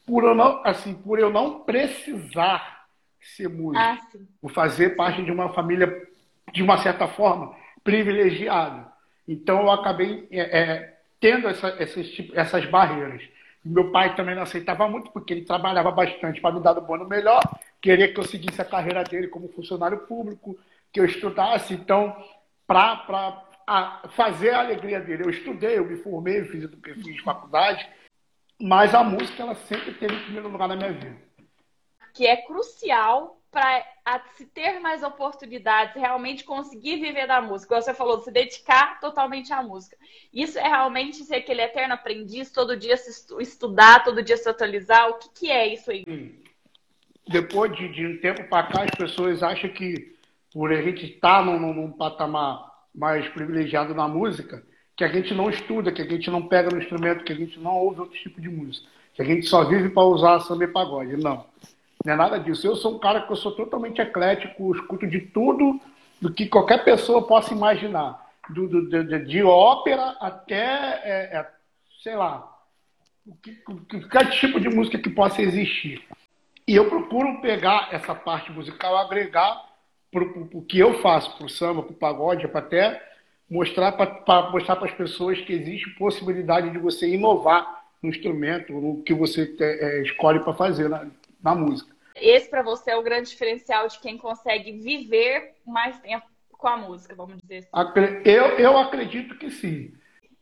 por 0.08 0.24
eu 0.24 0.34
não, 0.34 0.62
assim, 0.64 0.94
por 0.94 1.20
eu 1.20 1.30
não 1.30 1.60
precisar 1.60 2.86
ser 3.20 3.50
músico, 3.50 3.78
ah, 3.78 4.00
por 4.42 4.52
fazer 4.52 4.96
parte 4.96 5.22
de 5.22 5.32
uma 5.32 5.50
família, 5.50 6.08
de 6.54 6.64
uma 6.64 6.78
certa 6.78 7.08
forma, 7.10 7.54
privilegiada. 7.84 8.88
Então 9.28 9.62
eu 9.62 9.70
acabei 9.70 10.26
é, 10.32 10.60
é, 10.60 10.98
tendo 11.20 11.50
essa, 11.50 11.68
essas, 11.78 12.08
essas 12.34 12.66
barreiras. 12.68 13.22
Meu 13.66 13.92
pai 13.92 14.16
também 14.16 14.34
não 14.34 14.44
aceitava 14.44 14.88
muito, 14.88 15.12
porque 15.12 15.34
ele 15.34 15.42
trabalhava 15.42 15.92
bastante 15.92 16.40
para 16.40 16.56
me 16.56 16.62
dar 16.62 16.78
o 16.78 16.82
bom 16.82 16.98
melhor, 17.04 17.42
queria 17.82 18.12
que 18.12 18.18
eu 18.18 18.24
seguisse 18.24 18.62
a 18.62 18.66
carreira 18.66 19.04
dele 19.04 19.28
como 19.28 19.50
funcionário 19.50 19.98
público, 20.00 20.58
que 20.94 21.02
eu 21.02 21.06
estudasse. 21.06 21.74
Então, 21.74 22.16
para 22.66 23.44
fazer 24.12 24.52
a 24.52 24.62
alegria 24.62 25.02
dele, 25.02 25.24
eu 25.24 25.30
estudei, 25.30 25.78
eu 25.78 25.86
me 25.86 25.98
formei, 25.98 26.40
eu 26.40 26.46
fiz, 26.46 26.64
eu 26.64 26.96
fiz 26.96 27.20
faculdade, 27.20 27.86
mas 28.60 28.94
a 28.94 29.04
música, 29.04 29.44
ela 29.44 29.56
sempre 29.56 29.94
teve 29.94 30.16
em 30.16 30.24
primeiro 30.24 30.50
lugar 30.50 30.68
na 30.68 30.76
minha 30.76 30.92
vida. 30.92 31.18
Que 32.14 32.26
é 32.26 32.38
crucial 32.38 33.40
para 33.52 33.84
se 34.36 34.46
ter 34.46 34.80
mais 34.80 35.04
oportunidades, 35.04 35.96
realmente 35.96 36.44
conseguir 36.44 36.98
viver 36.98 37.28
da 37.28 37.42
música. 37.42 37.80
Você 37.80 37.94
falou, 37.94 38.20
se 38.20 38.32
dedicar 38.32 39.00
totalmente 39.00 39.54
à 39.54 39.64
música. 39.64 39.96
Isso 40.34 40.60
é 40.60 40.68
realmente 40.68 41.24
ser 41.24 41.36
aquele 41.36 41.62
eterno 41.62 41.94
aprendiz, 41.94 42.52
todo 42.52 42.78
dia 42.78 42.98
se 42.98 43.10
estudar, 43.40 44.04
todo 44.04 44.24
dia 44.24 44.38
se 44.38 44.50
atualizar. 44.50 45.10
O 45.10 45.14
que, 45.16 45.30
que 45.30 45.52
é 45.52 45.74
isso 45.74 45.92
aí? 45.92 46.04
Depois 47.28 47.76
de, 47.76 47.90
de 47.90 48.06
um 48.06 48.20
tempo 48.20 48.44
para 48.50 48.68
cá, 48.68 48.84
as 48.84 48.92
pessoas 48.92 49.44
acham 49.44 49.70
que 49.70 50.16
por 50.52 50.72
a 50.72 50.82
gente 50.82 51.06
estar 51.06 51.40
tá 51.40 51.44
num, 51.44 51.74
num 51.74 51.92
patamar 51.92 52.68
mais 52.94 53.28
privilegiado 53.30 53.94
na 53.94 54.08
música, 54.08 54.64
que 54.98 55.04
a 55.04 55.08
gente 55.08 55.32
não 55.32 55.48
estuda, 55.48 55.92
que 55.92 56.02
a 56.02 56.10
gente 56.10 56.30
não 56.32 56.48
pega 56.48 56.72
no 56.72 56.82
instrumento, 56.82 57.24
que 57.24 57.32
a 57.32 57.36
gente 57.36 57.60
não 57.60 57.76
ouve 57.78 58.02
outro 58.02 58.18
tipo 58.18 58.42
de 58.42 58.50
música, 58.50 58.88
que 59.14 59.22
a 59.22 59.26
gente 59.26 59.46
só 59.46 59.64
vive 59.64 59.90
para 59.90 60.04
usar 60.04 60.40
samba 60.40 60.64
e 60.64 60.68
pagode. 60.68 61.16
Não, 61.16 61.46
não 62.04 62.14
é 62.14 62.16
nada 62.16 62.40
disso. 62.40 62.66
Eu 62.66 62.76
sou 62.76 62.96
um 62.96 63.00
cara 63.00 63.22
que 63.22 63.32
eu 63.32 63.36
sou 63.36 63.52
totalmente 63.52 64.02
eclético, 64.02 64.76
escuto 64.76 65.06
de 65.06 65.22
tudo 65.22 65.80
do 66.20 66.34
que 66.34 66.48
qualquer 66.48 66.84
pessoa 66.84 67.28
possa 67.28 67.54
imaginar. 67.54 68.26
Do, 68.50 68.68
do 68.68 68.90
de, 68.90 69.26
de, 69.26 69.44
ópera 69.44 70.16
até, 70.20 70.64
é, 71.04 71.38
é, 71.38 71.48
sei 72.02 72.16
lá, 72.16 72.52
qualquer 73.66 74.32
tipo 74.32 74.60
de 74.60 74.70
música 74.70 74.98
que 74.98 75.12
possa 75.12 75.44
existir. 75.44 76.02
E 76.68 76.76
eu 76.76 76.90
procuro 76.90 77.40
pegar 77.40 77.90
essa 77.92 78.16
parte 78.16 78.52
musical, 78.52 78.98
agregar 78.98 79.64
para 80.12 80.24
o 80.24 80.62
que 80.62 80.80
eu 80.80 81.00
faço, 81.02 81.38
para 81.38 81.46
o 81.46 81.50
samba, 81.50 81.84
para 81.84 81.92
o 81.92 81.96
pagode, 81.96 82.48
para 82.48 82.62
até 82.62 83.07
mostrar 83.50 83.94
para 83.94 84.52
mostrar 84.52 84.76
para 84.76 84.88
as 84.88 84.94
pessoas 84.94 85.40
que 85.42 85.54
existe 85.54 85.90
possibilidade 85.92 86.70
de 86.70 86.78
você 86.78 87.08
inovar 87.08 87.86
no 88.02 88.10
instrumento, 88.10 88.74
no 88.74 89.02
que 89.04 89.14
você 89.14 89.56
é, 89.60 90.02
escolhe 90.02 90.40
para 90.42 90.54
fazer 90.54 90.90
na, 90.90 91.08
na 91.42 91.56
música. 91.56 91.96
Esse 92.16 92.50
para 92.50 92.64
você 92.64 92.92
é 92.92 92.98
o 92.98 93.04
grande 93.04 93.30
diferencial 93.30 93.88
de 93.88 94.00
quem 94.00 94.18
consegue 94.18 94.72
viver 94.72 95.56
mais 95.66 96.00
tempo 96.00 96.26
com 96.52 96.68
a 96.68 96.78
música, 96.78 97.16
vamos 97.16 97.38
dizer 97.42 97.68
assim. 97.72 98.22
Eu, 98.26 98.46
eu 98.58 98.78
acredito 98.78 99.38
que 99.38 99.50
sim. 99.50 99.94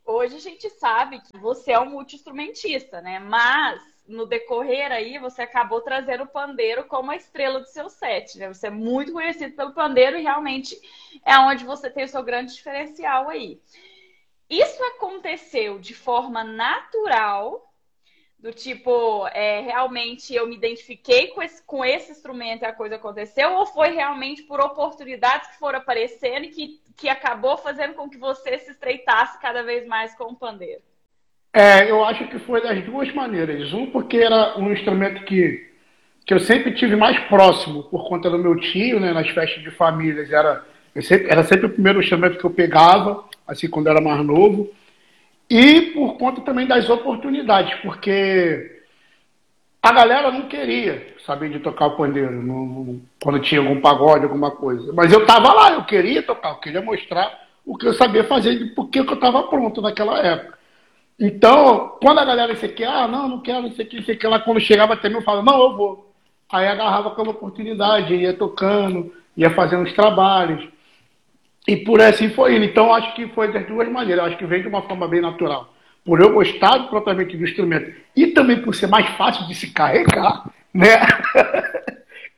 Hoje 0.05 0.35
a 0.35 0.39
gente 0.39 0.69
sabe 0.69 1.19
que 1.19 1.37
você 1.37 1.71
é 1.71 1.79
um 1.79 1.89
multi-instrumentista, 1.89 3.01
né? 3.01 3.19
Mas 3.19 3.81
no 4.07 4.25
decorrer 4.25 4.91
aí, 4.91 5.17
você 5.17 5.41
acabou 5.41 5.81
trazendo 5.81 6.23
o 6.23 6.27
pandeiro 6.27 6.85
como 6.85 7.11
a 7.11 7.15
estrela 7.15 7.59
do 7.59 7.67
seu 7.67 7.89
set, 7.89 8.37
né? 8.37 8.47
Você 8.53 8.67
é 8.67 8.71
muito 8.71 9.11
conhecido 9.11 9.55
pelo 9.55 9.73
pandeiro 9.73 10.17
e 10.17 10.21
realmente 10.21 10.79
é 11.25 11.37
onde 11.39 11.65
você 11.65 11.89
tem 11.89 12.03
o 12.03 12.07
seu 12.07 12.23
grande 12.23 12.53
diferencial 12.53 13.29
aí. 13.29 13.59
Isso 14.49 14.83
aconteceu 14.83 15.79
de 15.79 15.93
forma 15.93 16.43
natural, 16.43 17.73
do 18.37 18.53
tipo, 18.53 19.27
é, 19.29 19.61
realmente 19.61 20.35
eu 20.35 20.47
me 20.47 20.55
identifiquei 20.55 21.29
com 21.29 21.41
esse, 21.41 21.63
com 21.63 21.83
esse 21.83 22.11
instrumento 22.11 22.61
e 22.61 22.65
a 22.65 22.73
coisa 22.73 22.95
aconteceu, 22.95 23.53
ou 23.53 23.65
foi 23.65 23.89
realmente 23.89 24.43
por 24.43 24.61
oportunidades 24.61 25.49
que 25.49 25.57
foram 25.57 25.79
aparecendo 25.79 26.45
e 26.45 26.49
que, 26.49 26.81
que 26.95 27.09
acabou 27.09 27.57
fazendo 27.57 27.95
com 27.95 28.07
que 28.07 28.17
você 28.17 28.59
se 28.59 28.71
estreitasse 28.71 29.39
cada 29.39 29.63
vez 29.63 29.87
mais 29.87 30.15
com 30.15 30.25
o 30.25 30.35
pandeiro? 30.35 30.83
É, 31.55 31.89
eu 31.89 32.03
acho 32.03 32.27
que 32.27 32.37
foi 32.39 32.61
das 32.61 32.83
duas 32.83 33.09
maneiras. 33.13 33.71
Um, 33.71 33.85
porque 33.85 34.17
era 34.17 34.59
um 34.59 34.73
instrumento 34.73 35.23
que, 35.23 35.65
que 36.25 36.33
eu 36.33 36.39
sempre 36.41 36.73
tive 36.73 36.97
mais 36.97 37.17
próximo 37.29 37.83
por 37.83 38.09
conta 38.09 38.29
do 38.29 38.37
meu 38.37 38.59
tio, 38.59 38.99
né, 38.99 39.13
nas 39.13 39.29
festas 39.29 39.63
de 39.63 39.71
famílias. 39.71 40.29
Era, 40.29 40.65
sempre, 41.01 41.31
era 41.31 41.43
sempre 41.43 41.67
o 41.67 41.69
primeiro 41.69 42.01
instrumento 42.01 42.37
que 42.37 42.43
eu 42.43 42.49
pegava, 42.49 43.23
assim, 43.47 43.69
quando 43.69 43.87
era 43.87 44.01
mais 44.01 44.21
novo. 44.25 44.69
E 45.49 45.93
por 45.93 46.17
conta 46.17 46.41
também 46.41 46.67
das 46.67 46.89
oportunidades, 46.89 47.73
porque 47.75 48.81
a 49.81 49.93
galera 49.93 50.31
não 50.31 50.49
queria 50.49 51.07
saber 51.25 51.51
de 51.51 51.59
tocar 51.59 51.85
o 51.85 51.95
pandeiro 51.95 53.01
quando 53.23 53.39
tinha 53.39 53.61
algum 53.61 53.79
pagode, 53.79 54.25
alguma 54.25 54.51
coisa. 54.51 54.91
Mas 54.91 55.09
eu 55.13 55.21
estava 55.21 55.53
lá, 55.53 55.71
eu 55.71 55.85
queria 55.85 56.21
tocar, 56.21 56.49
eu 56.49 56.59
queria 56.59 56.81
mostrar 56.81 57.47
o 57.65 57.77
que 57.77 57.87
eu 57.87 57.93
sabia 57.93 58.25
fazer, 58.25 58.73
porque 58.75 58.99
eu 58.99 59.05
estava 59.05 59.43
pronto 59.43 59.81
naquela 59.81 60.19
época. 60.19 60.54
Então, 61.19 61.97
quando 62.01 62.19
a 62.19 62.25
galera 62.25 62.53
disse 62.53 62.67
que, 62.69 62.83
ah, 62.83 63.07
não, 63.07 63.27
não 63.27 63.41
quero, 63.41 63.63
não 63.63 63.71
sei 63.71 63.85
o 63.85 63.87
que, 63.87 63.95
não 63.97 64.03
sei 64.03 64.15
o 64.15 64.17
que, 64.17 64.27
lá 64.27 64.39
quando 64.39 64.59
chegava 64.59 64.93
até 64.93 65.07
mim, 65.07 65.15
eu 65.15 65.21
falava, 65.21 65.45
não, 65.45 65.61
eu 65.61 65.75
vou. 65.75 66.13
Aí 66.51 66.67
agarrava 66.67 67.09
aquela 67.09 67.29
oportunidade, 67.29 68.13
ia 68.13 68.33
tocando, 68.33 69.13
ia 69.35 69.49
fazendo 69.49 69.83
os 69.83 69.93
trabalhos. 69.93 70.67
E 71.67 71.77
por 71.77 72.01
assim 72.01 72.29
foi 72.29 72.55
indo. 72.55 72.65
Então, 72.65 72.93
acho 72.93 73.15
que 73.15 73.27
foi 73.29 73.51
das 73.51 73.65
duas 73.65 73.89
maneiras. 73.89 74.25
Acho 74.25 74.37
que 74.37 74.45
vem 74.45 74.61
de 74.61 74.67
uma 74.67 74.83
forma 74.83 75.07
bem 75.07 75.21
natural. 75.21 75.73
Por 76.03 76.21
eu 76.21 76.33
gostar 76.33 76.87
propriamente 76.87 77.35
do 77.35 77.43
instrumento 77.43 77.91
e 78.15 78.27
também 78.27 78.61
por 78.61 78.75
ser 78.75 78.87
mais 78.87 79.07
fácil 79.17 79.47
de 79.47 79.55
se 79.55 79.71
carregar, 79.71 80.43
né? 80.71 80.99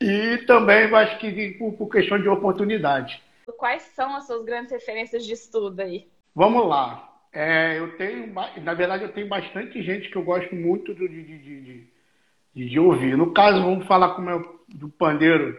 e 0.00 0.38
também 0.46 0.84
acho 0.94 1.18
que 1.18 1.50
por, 1.58 1.72
por 1.74 1.88
questão 1.90 2.18
de 2.18 2.28
oportunidade. 2.28 3.20
Quais 3.58 3.82
são 3.94 4.16
as 4.16 4.26
suas 4.26 4.44
grandes 4.44 4.72
referências 4.72 5.26
de 5.26 5.32
estudo 5.34 5.80
aí? 5.80 6.06
Vamos 6.34 6.66
lá. 6.66 7.07
É, 7.32 7.78
eu 7.78 7.96
tenho, 7.96 8.32
na 8.62 8.74
verdade, 8.74 9.04
eu 9.04 9.12
tenho 9.12 9.28
bastante 9.28 9.82
gente 9.82 10.08
que 10.08 10.16
eu 10.16 10.22
gosto 10.22 10.54
muito 10.54 10.94
de, 10.94 11.06
de, 11.08 11.38
de, 11.38 12.68
de, 12.68 12.80
ouvir. 12.80 13.16
No 13.16 13.32
caso, 13.32 13.62
vamos 13.62 13.86
falar 13.86 14.14
com 14.14 14.22
meu, 14.22 14.62
do 14.68 14.88
pandeiro, 14.88 15.56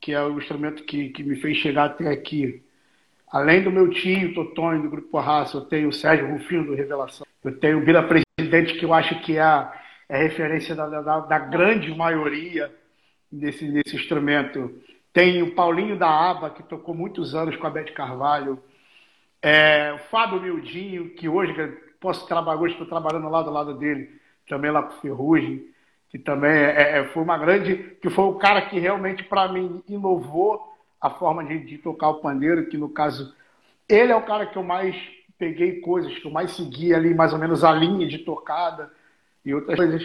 que 0.00 0.12
é 0.12 0.22
o 0.22 0.38
instrumento 0.38 0.82
que, 0.84 1.10
que 1.10 1.22
me 1.22 1.36
fez 1.36 1.56
chegar 1.58 1.84
até 1.84 2.08
aqui. 2.08 2.62
Além 3.30 3.62
do 3.62 3.70
meu 3.70 3.90
tio, 3.90 4.34
Totonho, 4.34 4.82
do 4.82 4.90
Grupo 4.90 5.18
Raça, 5.18 5.56
eu 5.56 5.62
tenho 5.62 5.88
o 5.88 5.92
Sérgio 5.92 6.30
Rufino, 6.30 6.66
do 6.66 6.74
Revelação. 6.74 7.26
Eu 7.42 7.58
tenho 7.58 7.78
o 7.78 7.84
Bira 7.84 8.02
Presidente, 8.02 8.78
que 8.78 8.84
eu 8.84 8.92
acho 8.92 9.20
que 9.22 9.36
é 9.36 9.40
a, 9.40 9.72
é 10.08 10.22
referência 10.22 10.74
da, 10.74 10.86
da, 10.88 11.20
da, 11.20 11.38
grande 11.38 11.94
maioria 11.94 12.72
desse, 13.30 13.70
desse 13.70 13.96
instrumento. 13.96 14.80
Tem 15.12 15.42
o 15.42 15.54
Paulinho 15.54 15.98
da 15.98 16.08
Aba, 16.08 16.50
que 16.50 16.62
tocou 16.62 16.94
muitos 16.94 17.34
anos 17.34 17.56
com 17.56 17.66
a 17.66 17.70
Bete 17.70 17.92
Carvalho. 17.92 18.62
É, 19.46 19.92
o 19.92 19.98
Fábio 19.98 20.40
Mildinho, 20.40 21.10
que 21.10 21.28
hoje 21.28 21.52
posso 22.00 22.26
trabalhar, 22.26 22.58
hoje 22.58 22.72
estou 22.72 22.88
trabalhando 22.88 23.28
lá 23.28 23.42
do 23.42 23.50
lado 23.50 23.74
dele, 23.74 24.18
também 24.48 24.70
lá 24.70 24.82
com 24.82 24.98
Ferrugem, 25.02 25.68
que 26.08 26.18
também 26.18 26.50
é, 26.50 27.00
é, 27.00 27.04
foi 27.08 27.22
uma 27.22 27.36
grande, 27.36 27.94
que 28.00 28.08
foi 28.08 28.24
o 28.24 28.36
cara 28.36 28.62
que 28.62 28.78
realmente 28.78 29.22
para 29.22 29.52
mim 29.52 29.82
inovou 29.86 30.66
a 30.98 31.10
forma 31.10 31.44
de, 31.44 31.58
de, 31.58 31.76
tocar 31.76 32.08
o 32.08 32.20
pandeiro, 32.20 32.70
que 32.70 32.78
no 32.78 32.88
caso 32.88 33.34
ele 33.86 34.12
é 34.12 34.16
o 34.16 34.24
cara 34.24 34.46
que 34.46 34.56
eu 34.56 34.62
mais 34.62 34.96
peguei 35.36 35.82
coisas, 35.82 36.18
que 36.18 36.26
eu 36.26 36.30
mais 36.30 36.52
segui 36.52 36.94
ali 36.94 37.12
mais 37.12 37.34
ou 37.34 37.38
menos 37.38 37.62
a 37.62 37.72
linha 37.72 38.08
de 38.08 38.20
tocada 38.20 38.90
e 39.44 39.54
outras 39.54 39.76
coisas. 39.76 40.02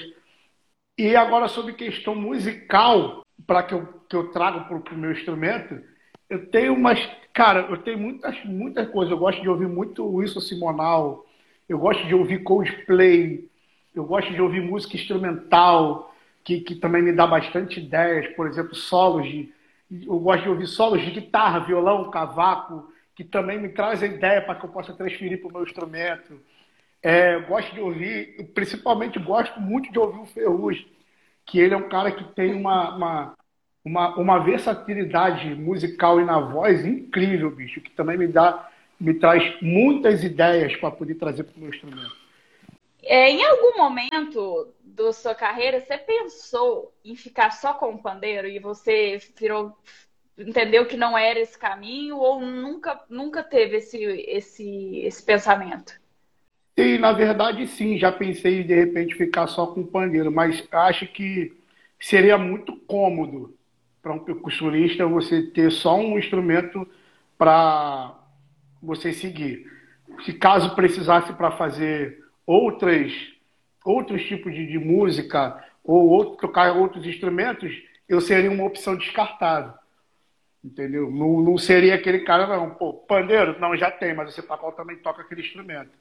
E 0.98 1.16
agora 1.16 1.48
sobre 1.48 1.72
questão 1.72 2.14
musical, 2.14 3.26
para 3.48 3.64
que 3.64 3.74
eu, 3.74 3.88
que 4.10 4.18
eu 4.18 4.32
trago 4.32 4.66
para 4.66 4.94
o 4.94 4.98
meu 4.98 5.14
instrumento, 5.14 5.82
eu 6.30 6.46
tenho 6.52 6.74
umas. 6.74 7.00
Cara, 7.40 7.68
eu 7.70 7.78
tenho 7.78 7.98
muitas, 7.98 8.44
muitas 8.44 8.90
coisas. 8.90 9.14
Eu 9.14 9.18
gosto 9.18 9.42
de 9.42 9.48
ouvir 9.48 9.66
muito 9.66 10.06
Wilson 10.06 10.42
Simonal. 10.42 11.26
Eu 11.70 11.80
gosto 11.80 12.06
de 12.06 12.14
ouvir 12.14 12.44
Coldplay. 12.44 13.50
Eu 13.96 14.04
gosto 14.04 14.34
de 14.34 14.42
ouvir 14.42 14.62
música 14.62 14.98
instrumental, 14.98 16.14
que, 16.44 16.60
que 16.60 16.76
também 16.76 17.02
me 17.02 17.14
dá 17.14 17.26
bastante 17.26 17.80
ideias. 17.80 18.28
Por 18.36 18.46
exemplo, 18.46 18.76
solos 18.76 19.26
de. 19.26 19.54
Eu 19.90 20.20
gosto 20.20 20.44
de 20.44 20.50
ouvir 20.50 20.68
solos 20.68 21.02
de 21.02 21.12
guitarra, 21.12 21.60
violão, 21.60 22.12
cavaco, 22.12 22.92
que 23.16 23.24
também 23.24 23.58
me 23.58 23.70
traz 23.70 24.04
a 24.04 24.06
ideia 24.06 24.42
para 24.42 24.56
que 24.56 24.66
eu 24.66 24.70
possa 24.70 24.92
transferir 24.92 25.40
para 25.40 25.48
o 25.48 25.54
meu 25.54 25.64
instrumento. 25.64 26.42
É, 27.02 27.36
eu 27.36 27.48
gosto 27.48 27.74
de 27.74 27.80
ouvir, 27.80 28.52
principalmente 28.54 29.18
gosto 29.18 29.62
muito 29.62 29.90
de 29.94 29.98
ouvir 29.98 30.20
o 30.20 30.26
Ferrugem, 30.26 30.86
que 31.46 31.58
ele 31.58 31.74
é 31.74 31.78
um 31.78 31.88
cara 31.88 32.12
que 32.12 32.26
tem 32.36 32.54
uma, 32.54 32.94
uma 32.98 33.38
uma, 33.84 34.16
uma 34.18 34.40
versatilidade 34.40 35.56
musical 35.56 36.20
e 36.20 36.26
na 36.26 36.40
voz 36.40 36.86
incrível, 36.86 37.50
bicho, 37.50 37.82
que 37.82 37.92
também 37.92 38.18
me 38.18 38.28
dá, 38.28 38.70
me 39.00 39.14
traz 39.14 39.60
muitas 39.62 40.24
ideias 40.24 40.76
para 40.76 40.92
poder 40.92 41.16
trazer 41.16 41.44
para 41.44 41.58
o 41.58 41.60
meu 41.60 41.70
instrumento. 41.70 42.16
É, 43.02 43.30
em 43.30 43.44
algum 43.44 43.78
momento 43.78 44.74
da 44.84 45.14
sua 45.14 45.34
carreira, 45.34 45.80
você 45.80 45.98
pensou 45.98 46.94
em 47.04 47.16
ficar 47.16 47.52
só 47.52 47.74
com 47.74 47.94
o 47.94 48.02
pandeiro 48.02 48.48
e 48.48 48.60
você 48.60 49.18
virou, 49.38 49.76
entendeu 50.38 50.86
que 50.86 50.98
não 50.98 51.18
era 51.18 51.40
esse 51.40 51.58
caminho 51.58 52.18
ou 52.18 52.42
nunca, 52.42 53.02
nunca 53.10 53.42
teve 53.42 53.78
esse, 53.78 54.04
esse, 54.04 54.98
esse 55.00 55.24
pensamento? 55.24 56.00
E, 56.76 56.98
na 56.98 57.12
verdade, 57.14 57.68
sim, 57.68 57.98
já 57.98 58.12
pensei 58.12 58.64
de 58.64 58.74
repente 58.74 59.16
ficar 59.16 59.48
só 59.48 59.68
com 59.68 59.82
o 59.82 59.88
pandeiro, 59.88 60.32
mas 60.32 60.66
acho 60.72 61.08
que 61.08 61.54
seria 62.00 62.38
muito 62.38 62.76
cômodo 62.76 63.58
para 64.02 64.14
um 64.14 64.20
percussionista 64.20 65.06
você 65.06 65.44
ter 65.44 65.72
só 65.72 65.96
um 65.98 66.18
instrumento 66.18 66.88
para 67.38 68.16
você 68.82 69.12
seguir. 69.12 69.70
Se 70.26 70.34
caso 70.34 70.76
precisasse 70.76 71.34
para 71.34 71.52
fazer 71.52 72.24
outras, 72.46 73.12
outros 73.84 74.24
tipos 74.26 74.54
de, 74.54 74.66
de 74.66 74.80
música 74.80 75.64
ou 75.84 76.08
outro, 76.10 76.38
tocar 76.38 76.76
outros 76.76 77.06
instrumentos, 77.06 77.72
eu 78.08 78.20
seria 78.20 78.52
uma 78.52 78.66
opção 78.66 78.96
descartável. 78.96 79.74
Entendeu? 80.64 81.10
Não, 81.10 81.40
não 81.42 81.58
seria 81.58 81.96
aquele 81.96 82.20
cara, 82.20 82.48
não. 82.48 82.72
Pô, 82.72 82.94
pandeiro? 82.94 83.58
Não, 83.60 83.76
já 83.78 83.90
tem, 83.90 84.14
mas 84.14 84.34
você 84.34 84.42
Cepacol 84.42 84.74
também 84.74 84.98
toca 84.98 85.22
aquele 85.22 85.42
instrumento. 85.42 85.92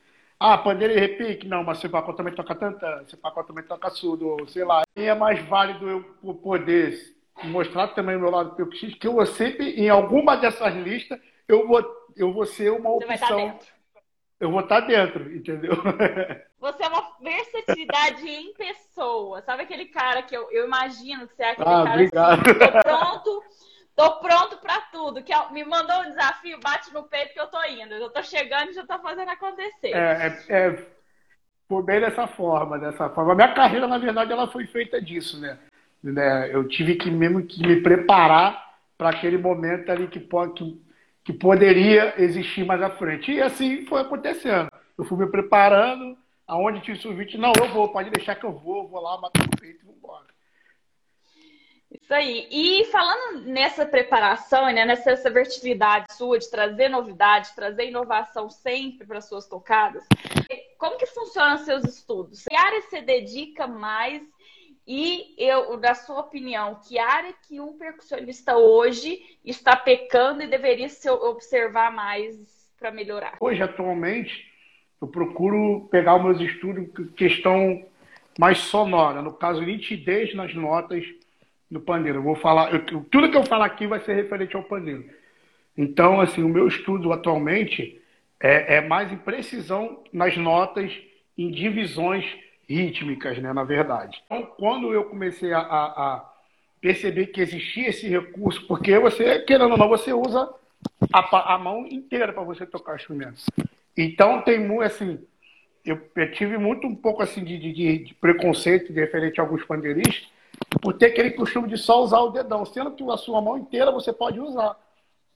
Ah, 0.40 0.59
pandeiro 0.59 0.95
e 0.95 0.99
repique? 0.99 1.47
Não, 1.47 1.62
mas 1.62 1.78
Cepacol 1.78 2.14
também 2.14 2.35
toca 2.35 2.55
tantã, 2.55 3.05
Cepacol 3.09 3.45
também 3.45 3.64
toca 3.64 3.90
surdo, 3.90 4.49
sei 4.49 4.64
lá. 4.64 4.83
E 4.97 5.02
é 5.02 5.14
mais 5.14 5.40
válido 5.47 5.88
eu 5.88 6.35
poder 6.35 7.18
mostrar 7.45 7.88
também 7.88 8.16
o 8.16 8.21
meu 8.21 8.30
lado 8.30 8.54
percussista, 8.54 8.99
que 8.99 9.07
eu 9.07 9.14
vou 9.14 9.26
sempre, 9.26 9.71
em 9.73 9.88
alguma 9.88 10.37
dessas 10.37 10.75
listas, 10.75 11.18
eu 11.47 11.66
vou, 11.66 11.85
eu 12.16 12.33
vou 12.33 12.45
ser 12.45 12.71
uma 12.71 12.90
opção. 12.90 13.59
Eu 14.40 14.52
vou 14.52 14.61
estar 14.61 14.80
dentro, 14.80 15.35
entendeu? 15.35 15.73
Você 16.61 16.83
é 16.83 16.88
uma 16.88 17.16
versatilidade 17.21 18.28
em 18.28 18.52
pessoa. 18.54 19.42
Sabe 19.42 19.62
aquele 19.62 19.87
cara 19.87 20.23
que 20.23 20.37
eu, 20.37 20.50
eu 20.50 20.66
imagino 20.66 21.26
que 21.26 21.35
você 21.35 21.42
é 21.42 21.50
aquele 21.50 21.68
ah, 21.68 21.85
cara 21.85 21.90
obrigado. 21.92 22.40
assim, 22.40 22.59
tô 22.59 22.83
pronto, 22.83 23.45
tô 23.97 24.11
pronto 24.21 24.57
para 24.59 24.80
tudo. 24.92 25.23
Que 25.23 25.33
é 25.33 25.50
me 25.52 25.64
mandou 25.64 26.00
um 26.00 26.11
desafio, 26.11 26.59
bate 26.61 26.92
no 26.92 27.04
peito 27.04 27.33
que 27.33 27.40
eu 27.40 27.47
tô 27.47 27.62
indo. 27.64 27.95
Eu 27.95 28.11
tô 28.11 28.23
chegando 28.23 28.71
e 28.71 28.75
já 28.75 28.85
tô 28.85 28.99
fazendo 28.99 29.28
acontecer. 29.28 29.92
É, 29.92 30.38
é, 30.49 30.66
é, 30.66 30.87
foi 31.68 31.83
bem 31.83 32.00
dessa 32.00 32.26
forma, 32.26 32.78
dessa 32.78 33.09
forma. 33.11 33.33
A 33.33 33.37
minha 33.37 33.54
carreira, 33.54 33.87
na 33.87 33.99
verdade, 33.99 34.33
ela 34.33 34.49
foi 34.49 34.66
feita 34.66 35.00
disso, 35.00 35.40
né? 35.40 35.59
Né? 36.02 36.55
Eu 36.55 36.67
tive 36.69 36.97
que 36.97 37.11
mesmo 37.11 37.43
que 37.43 37.67
me 37.67 37.81
preparar 37.83 38.69
para 38.97 39.11
aquele 39.11 39.38
momento 39.38 39.90
ali 39.90 40.09
que, 40.09 40.21
que, 40.21 40.83
que 41.25 41.33
poderia 41.33 42.14
existir 42.21 42.64
mais 42.64 42.83
à 42.83 42.90
frente. 42.90 43.33
E 43.33 43.40
assim 43.40 43.85
foi 43.87 44.00
acontecendo. 44.00 44.71
Eu 44.97 45.05
fui 45.05 45.17
me 45.19 45.31
preparando, 45.31 46.17
aonde 46.47 46.81
tinha 46.81 46.97
o 46.97 47.38
não, 47.38 47.52
eu 47.59 47.69
vou, 47.73 47.88
pode 47.93 48.11
deixar 48.11 48.35
que 48.35 48.45
eu 48.45 48.52
vou, 48.52 48.88
vou 48.88 49.00
lá, 49.00 49.17
bater 49.19 49.43
no 49.43 49.57
peito 49.57 49.83
e 49.83 49.87
vou 49.87 49.95
embora. 49.95 50.26
Isso 51.90 52.12
aí. 52.12 52.49
E 52.50 52.85
falando 52.87 53.45
nessa 53.47 53.87
preparação, 53.87 54.67
né, 54.73 54.85
nessa 54.85 55.11
essa 55.11 55.31
versatilidade 55.31 56.12
sua 56.12 56.38
de 56.38 56.50
trazer 56.50 56.88
novidade, 56.88 57.55
trazer 57.55 57.88
inovação 57.88 58.50
sempre 58.50 59.07
para 59.07 59.21
suas 59.21 59.47
tocadas, 59.47 60.05
como 60.78 60.97
que 60.97 61.07
funcionam 61.07 61.59
seus 61.59 61.85
estudos? 61.85 62.45
Que 62.45 62.57
área 62.57 62.81
você 62.83 63.00
dedica 63.00 63.67
mais 63.67 64.23
e 64.90 65.35
eu, 65.37 65.76
da 65.76 65.95
sua 65.95 66.21
opinião, 66.21 66.80
que 66.88 66.99
área 66.99 67.35
que 67.47 67.61
um 67.61 67.76
percussionista 67.76 68.57
hoje 68.57 69.21
está 69.45 69.76
pecando 69.76 70.42
e 70.42 70.47
deveria 70.47 70.88
se 70.88 71.11
observar 71.11 71.92
mais 71.92 72.73
para 72.78 72.90
melhorar? 72.90 73.37
Hoje, 73.38 73.62
atualmente, 73.62 74.50
eu 74.99 75.07
procuro 75.07 75.87
pegar 75.90 76.16
os 76.16 76.25
meus 76.25 76.40
estudos, 76.40 76.88
questão 77.14 77.85
mais 78.38 78.61
sonora, 78.61 79.21
no 79.21 79.35
caso, 79.35 79.61
nitidez 79.61 80.35
nas 80.35 80.54
notas 80.54 81.04
no 81.71 81.80
pandeiro. 81.80 82.21
Eu 82.21 82.23
vou 82.23 82.37
falar, 82.37 82.73
eu, 82.73 82.83
tudo 83.11 83.30
que 83.30 83.37
eu 83.37 83.45
falar 83.45 83.66
aqui 83.66 83.87
vai 83.87 84.00
ser 84.00 84.14
referente 84.14 84.57
ao 84.57 84.62
pandeiro. 84.62 85.04
Então, 85.76 86.18
assim, 86.18 86.42
o 86.42 86.49
meu 86.49 86.66
estudo 86.66 87.12
atualmente 87.12 88.00
é, 88.40 88.76
é 88.76 88.80
mais 88.80 89.12
em 89.12 89.18
precisão 89.18 90.02
nas 90.11 90.35
notas, 90.38 90.90
em 91.37 91.50
divisões 91.50 92.25
rítmicas, 92.69 93.39
né, 93.39 93.53
na 93.53 93.65
verdade. 93.65 94.23
Então, 94.27 94.43
quando 94.59 94.93
eu 94.93 95.05
comecei 95.05 95.53
a, 95.53 95.61
a, 95.61 95.85
a 95.87 96.33
perceber 96.81 97.29
que 97.29 97.41
existia 97.41 97.89
esse 97.89 98.07
recurso, 98.09 98.67
porque 98.67 98.99
você, 98.99 99.41
querendo 99.41 99.73
ou 99.73 99.79
não, 99.79 99.89
você 99.89 100.13
usa 100.13 100.53
a, 101.13 101.55
a 101.55 101.59
mão 101.59 101.87
inteira 101.87 102.33
para 102.33 102.43
você 102.43 102.67
tocar 102.67 102.97
instrumento. 102.97 103.43
Então, 103.97 104.43
tem 104.43 104.61
muito, 104.61 104.83
assim, 104.83 105.19
eu, 105.85 106.01
eu, 106.15 106.33
tive 106.33 106.59
muito 106.59 106.87
um 106.87 106.95
pouco 106.95 107.23
assim 107.23 107.43
de, 107.43 107.59
de, 107.59 107.99
de 108.05 108.15
preconceito 108.15 108.93
referente 108.93 109.41
a 109.41 109.45
alguns 109.45 109.65
pandeiristas, 109.65 110.29
por 110.83 110.93
ter 110.93 111.07
aquele 111.07 111.31
costume 111.31 111.69
de 111.69 111.79
só 111.79 112.03
usar 112.03 112.21
o 112.21 112.31
dedão, 112.31 112.65
sendo 112.67 112.91
que 112.91 113.03
a 113.11 113.17
sua 113.17 113.41
mão 113.41 113.57
inteira 113.57 113.91
você 113.91 114.13
pode 114.13 114.39
usar. 114.39 114.77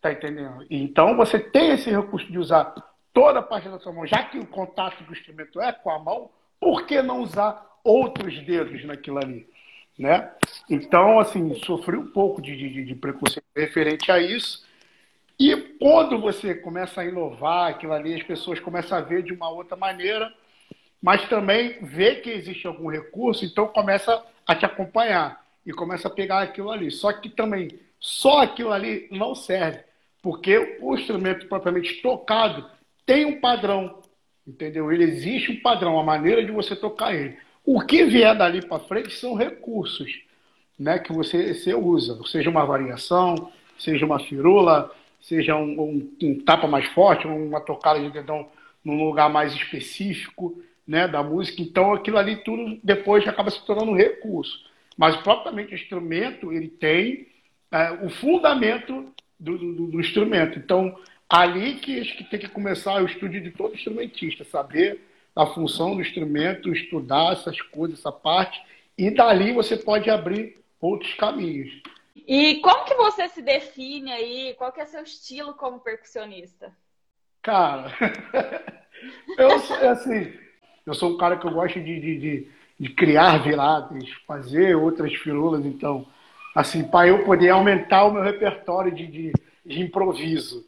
Tá 0.00 0.12
entendendo? 0.12 0.66
Então 0.68 1.16
você 1.16 1.38
tem 1.38 1.70
esse 1.70 1.88
recurso 1.88 2.30
de 2.30 2.38
usar 2.38 2.74
toda 3.12 3.38
a 3.38 3.42
parte 3.42 3.68
da 3.68 3.78
sua 3.78 3.92
mão, 3.92 4.06
já 4.06 4.24
que 4.24 4.38
o 4.38 4.46
contato 4.46 5.02
do 5.04 5.12
instrumento 5.12 5.60
é 5.60 5.72
com 5.72 5.90
a 5.90 5.98
mão, 5.98 6.28
por 6.62 6.86
que 6.86 7.02
não 7.02 7.22
usar 7.22 7.60
outros 7.82 8.38
dedos 8.44 8.84
naquilo 8.84 9.18
ali? 9.18 9.48
Né? 9.98 10.30
Então, 10.70 11.18
assim, 11.18 11.52
sofri 11.56 11.96
um 11.96 12.06
pouco 12.06 12.40
de, 12.40 12.56
de, 12.56 12.84
de 12.84 12.94
preconceito 12.94 13.44
referente 13.56 14.12
a 14.12 14.20
isso. 14.20 14.64
E 15.36 15.56
quando 15.80 16.20
você 16.20 16.54
começa 16.54 17.00
a 17.00 17.04
inovar 17.04 17.68
aquilo 17.68 17.92
ali, 17.92 18.14
as 18.14 18.22
pessoas 18.22 18.60
começam 18.60 18.96
a 18.96 19.00
ver 19.00 19.24
de 19.24 19.32
uma 19.32 19.50
outra 19.50 19.76
maneira, 19.76 20.32
mas 21.02 21.28
também 21.28 21.78
vê 21.82 22.14
que 22.14 22.30
existe 22.30 22.64
algum 22.64 22.88
recurso, 22.88 23.44
então 23.44 23.66
começa 23.66 24.24
a 24.46 24.54
te 24.54 24.64
acompanhar 24.64 25.44
e 25.66 25.72
começa 25.72 26.06
a 26.06 26.12
pegar 26.12 26.42
aquilo 26.42 26.70
ali. 26.70 26.92
Só 26.92 27.12
que 27.12 27.28
também 27.28 27.80
só 27.98 28.42
aquilo 28.42 28.70
ali 28.70 29.08
não 29.10 29.34
serve, 29.34 29.80
porque 30.22 30.78
o 30.80 30.94
instrumento 30.94 31.48
propriamente 31.48 32.00
tocado 32.00 32.70
tem 33.04 33.24
um 33.24 33.40
padrão, 33.40 34.00
entendeu? 34.46 34.92
Ele 34.92 35.04
existe 35.04 35.52
um 35.52 35.60
padrão, 35.60 35.98
a 35.98 36.02
maneira 36.02 36.44
de 36.44 36.50
você 36.50 36.74
tocar 36.74 37.14
ele. 37.14 37.36
O 37.64 37.80
que 37.80 38.04
vier 38.04 38.36
dali 38.36 38.60
para 38.64 38.80
frente 38.80 39.14
são 39.14 39.34
recursos, 39.34 40.20
né, 40.78 40.98
que 40.98 41.12
você, 41.12 41.54
você 41.54 41.74
usa, 41.74 42.18
seja 42.26 42.50
uma 42.50 42.64
variação, 42.64 43.50
seja 43.78 44.04
uma 44.04 44.18
firula, 44.18 44.90
seja 45.20 45.54
um, 45.54 45.80
um, 45.80 46.12
um 46.22 46.40
tapa 46.40 46.66
mais 46.66 46.86
forte, 46.88 47.26
uma 47.26 47.60
tocada 47.60 48.00
de 48.00 48.10
dedão 48.10 48.48
num 48.84 49.04
lugar 49.04 49.30
mais 49.30 49.54
específico, 49.54 50.60
né, 50.86 51.06
da 51.06 51.22
música. 51.22 51.62
Então, 51.62 51.92
aquilo 51.92 52.18
ali 52.18 52.36
tudo 52.36 52.78
depois 52.82 53.26
acaba 53.26 53.50
se 53.50 53.64
tornando 53.64 53.92
um 53.92 53.96
recurso. 53.96 54.64
Mas, 54.96 55.16
propriamente, 55.18 55.72
o 55.72 55.76
instrumento, 55.76 56.52
ele 56.52 56.68
tem 56.68 57.28
é, 57.70 57.92
o 58.04 58.10
fundamento 58.10 59.06
do, 59.38 59.56
do, 59.56 59.86
do, 59.88 60.00
instrumento. 60.00 60.58
Então, 60.58 60.94
ali 61.32 61.76
que 61.76 61.98
acho 61.98 62.14
que 62.14 62.24
tem 62.24 62.38
que 62.38 62.48
começar 62.48 63.02
o 63.02 63.06
estudo 63.06 63.40
de 63.40 63.50
todo 63.50 63.74
instrumentista, 63.74 64.44
saber 64.44 65.00
a 65.34 65.46
função 65.46 65.94
do 65.94 66.02
instrumento, 66.02 66.70
estudar 66.70 67.32
essas 67.32 67.58
coisas, 67.58 67.98
essa 67.98 68.12
parte, 68.12 68.62
e 68.98 69.10
dali 69.10 69.54
você 69.54 69.74
pode 69.78 70.10
abrir 70.10 70.62
outros 70.78 71.14
caminhos. 71.14 71.72
E 72.14 72.56
como 72.56 72.84
que 72.84 72.94
você 72.94 73.30
se 73.30 73.40
define 73.40 74.12
aí? 74.12 74.54
Qual 74.58 74.70
que 74.70 74.82
é 74.82 74.84
seu 74.84 75.02
estilo 75.02 75.54
como 75.54 75.80
percussionista? 75.80 76.70
Cara, 77.40 77.90
eu 79.38 79.58
sou 79.60 79.76
assim, 79.88 80.34
eu 80.84 80.92
sou 80.92 81.14
um 81.14 81.16
cara 81.16 81.38
que 81.38 81.46
eu 81.46 81.50
gosto 81.50 81.80
de, 81.80 81.98
de, 81.98 82.18
de, 82.18 82.48
de 82.78 82.88
criar 82.90 83.38
viradas, 83.38 84.06
fazer 84.26 84.76
outras 84.76 85.14
firulas, 85.14 85.64
então, 85.64 86.06
assim, 86.54 86.84
para 86.84 87.08
eu 87.08 87.24
poder 87.24 87.48
aumentar 87.48 88.04
o 88.04 88.12
meu 88.12 88.22
repertório 88.22 88.92
de, 88.92 89.06
de, 89.06 89.32
de 89.64 89.80
improviso, 89.80 90.64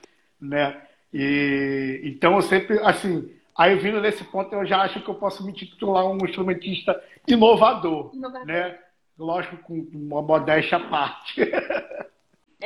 né? 0.48 0.82
E, 1.12 2.00
então, 2.04 2.36
eu 2.36 2.42
sempre, 2.42 2.78
assim, 2.80 3.32
aí 3.56 3.76
vindo 3.76 4.00
nesse 4.00 4.24
ponto, 4.24 4.54
eu 4.54 4.66
já 4.66 4.82
acho 4.82 5.00
que 5.00 5.08
eu 5.08 5.14
posso 5.14 5.44
me 5.44 5.52
titular 5.52 6.04
um 6.06 6.18
instrumentista 6.24 7.02
inovador, 7.26 8.10
inovador. 8.14 8.46
né? 8.46 8.78
Lógico, 9.16 9.56
com 9.58 9.86
uma 9.92 10.22
modéstia 10.22 10.78
à 10.78 10.88
parte. 10.88 11.40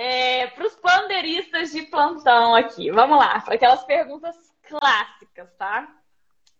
É, 0.00 0.46
para 0.48 0.64
os 0.64 0.76
pandeiristas 0.76 1.72
de 1.72 1.82
plantão 1.82 2.54
aqui, 2.54 2.88
vamos 2.88 3.18
lá, 3.18 3.40
para 3.40 3.56
aquelas 3.56 3.82
perguntas 3.82 4.36
clássicas, 4.62 5.52
tá? 5.58 5.88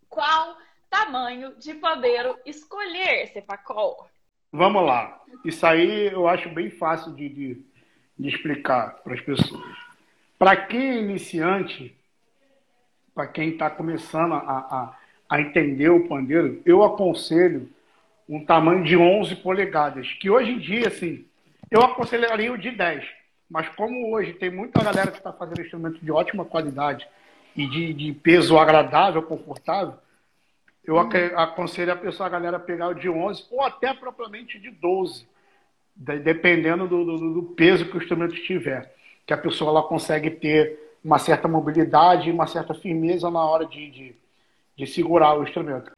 Qual 0.09 0.57
tamanho 0.91 1.55
de 1.57 1.75
pandeiro 1.75 2.37
escolher, 2.45 3.29
Cepacol? 3.29 4.09
Vamos 4.51 4.85
lá. 4.85 5.23
Isso 5.45 5.65
aí 5.65 6.07
eu 6.07 6.27
acho 6.27 6.49
bem 6.49 6.69
fácil 6.69 7.15
de, 7.15 7.29
de, 7.29 7.67
de 8.19 8.29
explicar 8.29 9.03
para 9.05 9.15
as 9.15 9.21
pessoas. 9.21 9.77
Para 10.39 10.57
quem 10.57 10.91
é 10.91 10.99
iniciante, 10.99 11.97
para 13.15 13.27
quem 13.27 13.51
está 13.51 13.69
começando 13.69 14.35
a, 14.35 14.39
a, 14.39 14.97
a, 15.29 15.41
entender 15.41 15.89
o 15.89 16.07
pandeiro, 16.07 16.63
eu 16.65 16.85
aconselho 16.85 17.69
um 18.29 18.45
tamanho 18.45 18.85
de 18.85 18.97
11 18.97 19.37
polegadas, 19.37 20.13
que 20.21 20.31
hoje 20.31 20.53
em 20.53 20.59
dia, 20.59 20.87
assim, 20.87 21.27
eu 21.71 21.83
aconselharia 21.83 22.53
o 22.53 22.59
de 22.59 22.71
10. 22.71 23.05
Mas 23.51 23.69
como 23.71 24.15
hoje 24.15 24.35
tem 24.35 24.51
muita 24.51 24.85
galera 24.85 25.11
que 25.11 25.19
está 25.19 25.33
fazendo 25.33 25.63
instrumentos 25.63 26.01
de 26.01 26.13
ótima 26.13 26.45
qualidade 26.45 27.09
e 27.57 27.67
de, 27.67 27.93
de 27.93 28.13
peso 28.13 28.59
agradável, 28.59 29.23
confortável, 29.23 29.95
eu 30.85 30.95
uhum. 30.95 31.11
aconselho 31.37 31.93
a 31.93 31.97
pessoa, 31.97 32.27
a 32.27 32.31
galera, 32.31 32.59
pegar 32.61 32.89
o 32.89 32.95
de 32.95 33.09
11 33.09 33.47
ou 33.51 33.63
até 33.63 33.93
propriamente 33.93 34.59
de 34.59 34.71
12, 34.71 35.27
dependendo 35.97 36.87
do, 36.87 37.05
do, 37.05 37.35
do 37.35 37.43
peso 37.55 37.87
que 37.87 37.97
o 37.97 38.01
instrumento 38.01 38.35
tiver. 38.45 38.95
Que 39.29 39.33
a 39.33 39.39
pessoa 39.39 39.71
ela 39.71 39.83
consegue 39.85 40.31
ter 40.31 40.97
uma 41.05 41.21
certa 41.21 41.47
mobilidade 41.47 42.29
e 42.29 42.33
uma 42.33 42.49
certa 42.49 42.75
firmeza 42.75 43.31
na 43.31 43.45
hora 43.45 43.65
de, 43.65 43.91
de, 43.91 44.17
de 44.77 44.87
segurar 44.89 45.39
o 45.39 45.45
instrumento. 45.45 45.93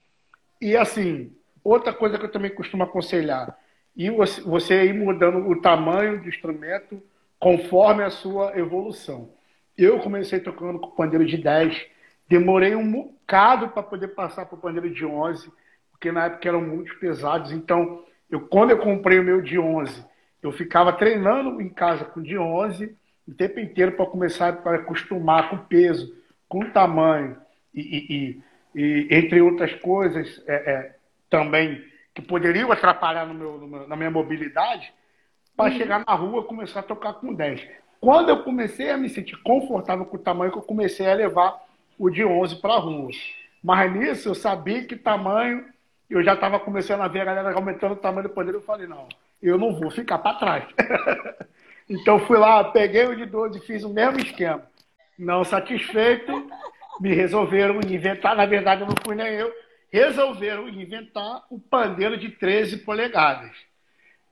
E 0.61 0.77
assim, 0.77 1.33
outra 1.65 1.95
coisa 1.95 2.19
que 2.19 2.27
eu 2.27 2.31
também 2.31 2.55
costumo 2.55 2.83
aconselhar, 2.83 3.57
e 3.97 4.11
você, 4.11 4.85
ir 4.85 4.93
mudando 4.93 5.49
o 5.49 5.63
tamanho 5.63 6.21
do 6.21 6.29
instrumento 6.29 7.03
conforme 7.39 8.03
a 8.03 8.11
sua 8.11 8.59
evolução. 8.59 9.31
Eu 9.79 9.99
comecei 10.01 10.41
tocando 10.41 10.79
com 10.79 10.91
pandeiro 10.91 11.25
de 11.25 11.39
10, 11.39 11.89
Demorei 12.31 12.77
um 12.77 12.89
bocado 12.89 13.71
para 13.71 13.83
poder 13.83 14.09
passar 14.15 14.47
para 14.47 14.55
o 14.55 14.61
pandeiro 14.61 14.89
de 14.89 15.05
11, 15.05 15.53
porque 15.91 16.13
na 16.13 16.27
época 16.27 16.49
eram 16.49 16.61
muito 16.61 16.97
pesados. 17.01 17.51
Então, 17.51 18.05
eu, 18.31 18.47
quando 18.47 18.71
eu 18.71 18.79
comprei 18.79 19.19
o 19.19 19.25
meu 19.25 19.43
de 19.43 19.59
11, 19.59 20.05
eu 20.41 20.53
ficava 20.53 20.93
treinando 20.93 21.61
em 21.61 21.69
casa 21.69 22.05
com 22.05 22.23
de 22.23 22.39
11 22.39 22.97
o 23.31 23.35
tempo 23.35 23.61
inteiro 23.61 23.93
para 23.93 24.07
começar 24.07 24.61
a 24.65 24.75
acostumar 24.75 25.49
com 25.49 25.57
o 25.57 25.65
peso, 25.65 26.13
com 26.49 26.61
o 26.61 26.71
tamanho 26.71 27.37
e, 27.73 27.81
e, 28.75 28.79
e 28.81 29.09
entre 29.09 29.41
outras 29.41 29.73
coisas 29.75 30.43
é, 30.49 30.55
é, 30.55 30.97
também 31.31 31.81
que 32.13 32.21
poderiam 32.21 32.73
atrapalhar 32.73 33.25
no 33.25 33.35
meu, 33.35 33.57
no 33.57 33.69
meu, 33.69 33.89
na 33.89 33.95
minha 33.95 34.11
mobilidade, 34.11 34.93
para 35.57 35.71
uhum. 35.71 35.79
chegar 35.79 36.05
na 36.05 36.13
rua 36.13 36.43
começar 36.43 36.81
a 36.81 36.83
tocar 36.83 37.15
com 37.15 37.33
10. 37.33 37.69
Quando 38.01 38.31
eu 38.31 38.43
comecei 38.43 38.91
a 38.91 38.97
me 38.97 39.09
sentir 39.09 39.37
confortável 39.43 40.05
com 40.07 40.17
o 40.17 40.21
tamanho, 40.21 40.51
que 40.51 40.59
eu 40.59 40.63
comecei 40.63 41.09
a 41.09 41.15
levar 41.15 41.57
o 41.97 42.11
de 42.11 42.25
11 42.25 42.57
para 42.57 42.75
a 42.75 42.79
rua. 42.79 43.11
Mas 43.63 43.93
nisso 43.93 44.29
eu 44.29 44.35
sabia 44.35 44.85
que 44.85 44.97
tamanho, 44.97 45.67
eu 46.09 46.21
já 46.25 46.35
estava 46.35 46.59
começando 46.59 47.03
a 47.03 47.09
ver 47.09 47.21
a 47.21 47.27
galera 47.27 47.55
aumentando 47.55 47.93
o 47.93 47.97
tamanho 47.97 48.27
do 48.27 48.35
pandeiro. 48.35 48.59
Eu 48.59 48.63
falei, 48.63 48.89
não, 48.89 49.07
eu 49.41 49.57
não 49.57 49.79
vou 49.79 49.91
ficar 49.91 50.19
para 50.19 50.39
trás. 50.39 50.65
então 51.91 52.21
fui 52.21 52.39
lá, 52.39 52.63
peguei 52.63 53.05
o 53.07 53.17
de 53.17 53.27
12 53.27 53.59
e 53.59 53.63
fiz 53.63 53.83
o 53.83 53.89
mesmo 53.89 54.21
esquema. 54.21 54.63
Não 55.19 55.43
satisfeito, 55.43 56.49
me 57.01 57.13
resolveram 57.13 57.81
inventar, 57.81 58.37
na 58.37 58.47
verdade 58.47 58.83
não 58.83 58.95
fui 59.05 59.17
nem 59.17 59.27
eu, 59.27 59.53
resolveram 59.93 60.69
inventar 60.69 61.45
o 61.51 61.59
pandeiro 61.59 62.17
de 62.17 62.29
13 62.29 62.79
polegadas. 62.79 63.51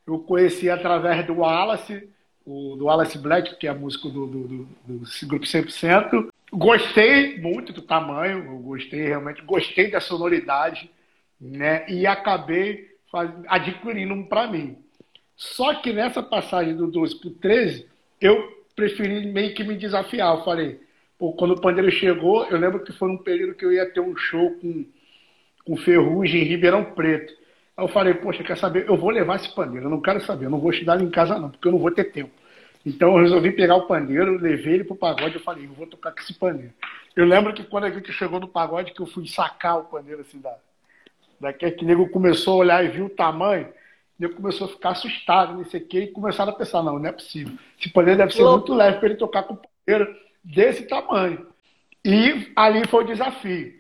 Eu 0.06 0.20
conheci 0.20 0.70
através 0.70 1.26
do 1.26 1.38
Wallace, 1.40 2.08
o, 2.46 2.76
do 2.76 2.84
Wallace 2.84 3.18
Black, 3.18 3.56
que 3.56 3.66
é 3.66 3.74
músico 3.74 4.08
do, 4.08 4.26
do, 4.26 4.48
do, 4.48 4.68
do 4.86 5.26
grupo 5.26 5.44
100%. 5.44 6.28
Gostei 6.52 7.38
muito 7.40 7.72
do 7.72 7.82
tamanho, 7.82 8.44
eu 8.44 8.58
gostei 8.58 9.02
realmente, 9.06 9.42
gostei 9.42 9.90
da 9.90 10.00
sonoridade, 10.00 10.90
né? 11.40 11.84
E 11.88 12.06
acabei 12.06 12.96
faz... 13.10 13.30
adquirindo 13.48 14.14
um 14.14 14.24
para 14.24 14.46
mim. 14.46 14.78
Só 15.38 15.72
que 15.77 15.92
nessa 15.92 16.20
passagem 16.20 16.74
do 16.74 16.88
12 16.88 17.20
para 17.20 17.29
o 17.29 17.31
13, 17.31 17.87
eu 18.20 18.64
preferi 18.74 19.24
meio 19.24 19.55
que 19.55 19.62
me 19.62 19.77
desafiar. 19.77 20.37
Eu 20.37 20.44
falei, 20.44 20.81
pô, 21.16 21.33
quando 21.33 21.53
o 21.53 21.61
pandeiro 21.61 21.88
chegou, 21.92 22.44
eu 22.46 22.59
lembro 22.59 22.83
que 22.83 22.92
foi 22.92 23.09
um 23.09 23.16
período 23.16 23.55
que 23.55 23.64
eu 23.64 23.72
ia 23.72 23.88
ter 23.88 24.01
um 24.01 24.16
show 24.16 24.51
com, 24.61 24.85
com 25.64 25.77
Ferrugem 25.77 26.42
em 26.42 26.44
Ribeirão 26.44 26.85
Preto. 26.87 27.33
Aí 27.77 27.85
eu 27.85 27.88
falei, 27.88 28.14
poxa, 28.14 28.42
quer 28.42 28.59
saber? 28.59 28.88
Eu 28.88 28.96
vou 28.96 29.11
levar 29.11 29.37
esse 29.37 29.55
pandeiro, 29.55 29.87
eu 29.87 29.90
não 29.90 30.03
quero 30.03 30.20
saber, 30.20 30.46
eu 30.46 30.51
não 30.51 30.59
vou 30.59 30.72
estudar 30.72 31.01
em 31.01 31.09
casa 31.09 31.38
não, 31.38 31.51
porque 31.51 31.68
eu 31.68 31.72
não 31.72 31.79
vou 31.79 31.92
ter 31.92 32.11
tempo. 32.11 32.33
Então 32.85 33.16
eu 33.16 33.22
resolvi 33.22 33.53
pegar 33.53 33.77
o 33.77 33.87
pandeiro, 33.87 34.40
levei 34.40 34.74
ele 34.74 34.85
pro 34.85 34.96
pagode 34.96 35.37
e 35.37 35.40
falei, 35.40 35.66
eu 35.66 35.72
vou 35.72 35.87
tocar 35.87 36.11
com 36.11 36.18
esse 36.18 36.35
pandeiro. 36.35 36.72
Eu 37.14 37.24
lembro 37.24 37.55
que 37.55 37.62
quando 37.62 37.85
a 37.85 37.90
gente 37.90 38.12
chegou 38.12 38.40
no 38.40 38.48
pagode, 38.48 38.92
que 38.92 39.01
eu 39.01 39.07
fui 39.07 39.29
sacar 39.29 39.79
o 39.79 39.85
pandeiro 39.85 40.22
assim 40.22 40.40
da, 40.40 40.57
Daqui 41.40 41.70
que 41.70 41.85
o 41.85 41.87
nego 41.87 42.09
começou 42.09 42.55
a 42.55 42.57
olhar 42.57 42.85
e 42.85 42.88
viu 42.88 43.07
o 43.07 43.11
tamanho, 43.11 43.68
nego 44.18 44.35
começou 44.35 44.66
a 44.66 44.70
ficar 44.70 44.90
assustado, 44.90 45.54
não 45.54 45.64
sei 45.64 45.81
o 45.81 45.87
quê, 45.87 46.00
e 46.00 46.09
começaram 46.09 46.52
a 46.52 46.57
pensar, 46.57 46.83
não, 46.83 46.98
não 46.98 47.09
é 47.09 47.12
possível. 47.12 47.57
Esse 47.78 47.90
pandeiro 47.90 48.18
deve 48.18 48.35
ser 48.35 48.44
muito 48.44 48.74
leve 48.74 48.98
para 48.98 49.09
ele 49.09 49.16
tocar 49.16 49.44
com 49.44 49.57
pandeiro 49.57 50.14
desse 50.42 50.87
tamanho. 50.87 51.46
E 52.04 52.52
ali 52.57 52.87
foi 52.88 53.04
o 53.04 53.07
desafio. 53.07 53.72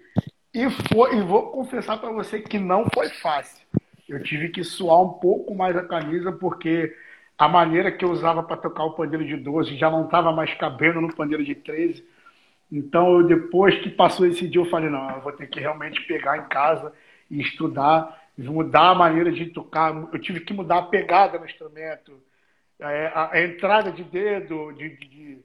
E, 0.54 0.70
foi, 0.70 1.16
e 1.16 1.22
vou 1.22 1.50
confessar 1.50 1.98
para 1.98 2.10
você 2.10 2.40
que 2.40 2.58
não 2.58 2.86
foi 2.92 3.08
fácil. 3.08 3.66
Eu 4.08 4.22
tive 4.22 4.48
que 4.48 4.64
suar 4.64 5.02
um 5.02 5.10
pouco 5.10 5.54
mais 5.54 5.76
a 5.76 5.84
camisa, 5.84 6.32
porque 6.32 6.94
a 7.36 7.48
maneira 7.48 7.92
que 7.92 8.04
eu 8.04 8.10
usava 8.10 8.42
para 8.42 8.56
tocar 8.56 8.84
o 8.84 8.94
pandeiro 8.94 9.26
de 9.26 9.36
12 9.36 9.76
já 9.76 9.90
não 9.90 10.06
estava 10.06 10.32
mais 10.32 10.52
cabendo 10.54 11.00
no 11.00 11.14
pandeiro 11.14 11.44
de 11.44 11.54
13. 11.54 12.04
Então, 12.70 13.20
eu, 13.20 13.26
depois 13.26 13.78
que 13.78 13.88
passou 13.88 14.26
esse 14.26 14.48
dia, 14.48 14.60
eu 14.60 14.66
falei: 14.66 14.90
não, 14.90 15.10
eu 15.10 15.20
vou 15.20 15.32
ter 15.32 15.46
que 15.48 15.60
realmente 15.60 16.00
pegar 16.06 16.38
em 16.38 16.48
casa 16.48 16.92
e 17.30 17.40
estudar, 17.40 18.27
mudar 18.38 18.90
a 18.90 18.94
maneira 18.94 19.32
de 19.32 19.46
tocar. 19.46 19.94
Eu 20.12 20.18
tive 20.20 20.40
que 20.40 20.52
mudar 20.52 20.78
a 20.78 20.82
pegada 20.82 21.38
no 21.38 21.44
instrumento, 21.44 22.22
é, 22.78 23.06
a, 23.08 23.32
a, 23.32 23.42
entrada 23.42 23.90
de 23.90 24.04
dedo, 24.04 24.72
de, 24.72 24.96
de, 24.96 25.42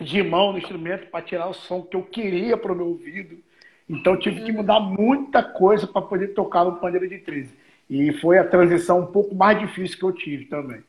de 0.00 0.22
mão 0.22 0.52
no 0.52 0.58
instrumento 0.58 1.10
para 1.10 1.24
tirar 1.24 1.48
o 1.48 1.54
som 1.54 1.82
que 1.82 1.96
eu 1.96 2.04
queria 2.04 2.56
para 2.56 2.72
o 2.72 2.76
meu 2.76 2.86
ouvido. 2.88 3.42
Então, 3.88 4.16
tive 4.16 4.44
que 4.44 4.52
mudar 4.52 4.78
muita 4.78 5.42
coisa 5.42 5.86
para 5.86 6.02
poder 6.02 6.28
tocar 6.28 6.64
no 6.64 6.76
pandeiro 6.76 7.08
de 7.08 7.18
13. 7.18 7.54
E 7.90 8.12
foi 8.20 8.38
a 8.38 8.48
transição 8.48 9.00
um 9.00 9.06
pouco 9.06 9.34
mais 9.34 9.58
difícil 9.58 9.98
que 9.98 10.04
eu 10.04 10.12
tive 10.12 10.44
também. 10.46 10.82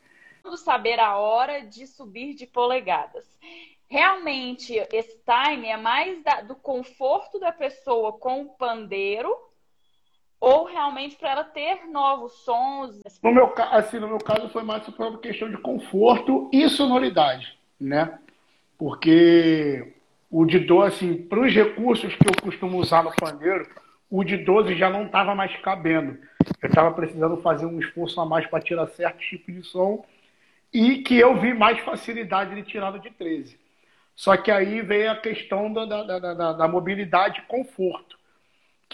Saber 0.56 1.00
a 1.00 1.16
hora 1.16 1.62
de 1.62 1.86
subir 1.86 2.34
de 2.34 2.46
polegadas. 2.46 3.24
Realmente, 3.88 4.74
esse 4.92 5.18
time 5.18 5.66
é 5.68 5.76
mais 5.76 6.22
da, 6.22 6.42
do 6.42 6.54
conforto 6.54 7.38
da 7.38 7.50
pessoa 7.50 8.12
com 8.12 8.42
o 8.42 8.48
pandeiro 8.50 9.36
ou 10.44 10.64
realmente 10.66 11.16
para 11.16 11.30
ela 11.30 11.44
ter 11.44 11.86
novos 11.90 12.32
sons? 12.44 13.00
No 13.22 13.32
meu, 13.32 13.52
assim, 13.70 13.98
no 13.98 14.08
meu 14.08 14.18
caso 14.18 14.48
foi 14.50 14.62
mais 14.62 14.84
por 14.84 15.18
questão 15.20 15.50
de 15.50 15.56
conforto 15.56 16.50
e 16.52 16.68
sonoridade, 16.68 17.58
né? 17.80 18.18
Porque 18.76 19.94
o 20.30 20.44
de 20.44 20.58
12, 20.58 20.94
assim, 20.94 21.16
para 21.16 21.40
os 21.40 21.54
recursos 21.54 22.14
que 22.14 22.28
eu 22.28 22.42
costumo 22.42 22.78
usar 22.78 23.02
no 23.02 23.14
pandeiro, 23.16 23.66
o 24.10 24.22
de 24.22 24.36
12 24.36 24.76
já 24.76 24.90
não 24.90 25.06
estava 25.06 25.34
mais 25.34 25.56
cabendo. 25.62 26.18
Eu 26.60 26.68
estava 26.68 26.92
precisando 26.92 27.38
fazer 27.38 27.64
um 27.64 27.80
esforço 27.80 28.20
a 28.20 28.26
mais 28.26 28.46
para 28.46 28.62
tirar 28.62 28.86
certo 28.88 29.18
tipo 29.20 29.50
de 29.50 29.62
som 29.62 30.04
e 30.72 30.98
que 30.98 31.18
eu 31.18 31.40
vi 31.40 31.54
mais 31.54 31.78
facilidade 31.80 32.54
de 32.54 32.62
tirar 32.64 32.98
de 32.98 33.10
13. 33.10 33.58
Só 34.14 34.36
que 34.36 34.50
aí 34.50 34.82
veio 34.82 35.10
a 35.10 35.16
questão 35.16 35.72
da, 35.72 35.84
da, 35.86 36.18
da, 36.18 36.52
da 36.52 36.68
mobilidade 36.68 37.40
e 37.40 37.46
conforto, 37.46 38.13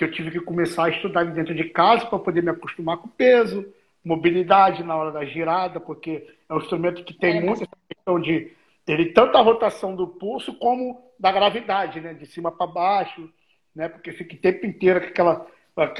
que 0.01 0.05
eu 0.05 0.11
tive 0.11 0.31
que 0.31 0.41
começar 0.41 0.87
a 0.87 0.89
estudar 0.89 1.25
dentro 1.25 1.55
de 1.55 1.65
casa 1.65 2.07
para 2.07 2.19
poder 2.19 2.43
me 2.43 2.49
acostumar 2.49 2.97
com 2.97 3.07
o 3.07 3.11
peso, 3.11 3.71
mobilidade 4.03 4.83
na 4.83 4.97
hora 4.97 5.13
da 5.13 5.27
girada, 5.27 5.79
porque 5.79 6.27
é 6.49 6.55
um 6.55 6.57
instrumento 6.57 7.05
que 7.05 7.13
tem 7.13 7.37
é, 7.37 7.41
muita 7.43 7.69
questão 7.87 8.19
de 8.19 8.51
ele 8.89 9.13
tanto 9.13 9.37
a 9.37 9.43
rotação 9.43 9.95
do 9.95 10.09
pulso 10.09 10.55
como 10.55 11.05
da 11.19 11.31
gravidade, 11.31 12.01
né, 12.01 12.15
de 12.15 12.25
cima 12.25 12.51
para 12.51 12.67
baixo, 12.67 13.31
né, 13.77 13.91
porque 13.91 14.11
fica 14.11 14.35
o 14.35 14.39
tempo 14.39 14.65
inteiro 14.65 15.03
com 15.03 15.07
aquela 15.09 15.47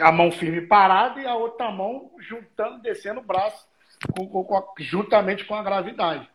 a 0.01 0.11
mão 0.11 0.33
firme 0.33 0.63
parada 0.63 1.21
e 1.21 1.27
a 1.27 1.35
outra 1.35 1.71
mão 1.71 2.11
juntando, 2.19 2.81
descendo 2.81 3.21
o 3.21 3.25
braço 3.25 3.69
com, 4.17 4.27
com, 4.27 4.45
com, 4.45 4.65
juntamente 4.79 5.45
com 5.45 5.55
a 5.55 5.63
gravidade. 5.63 6.27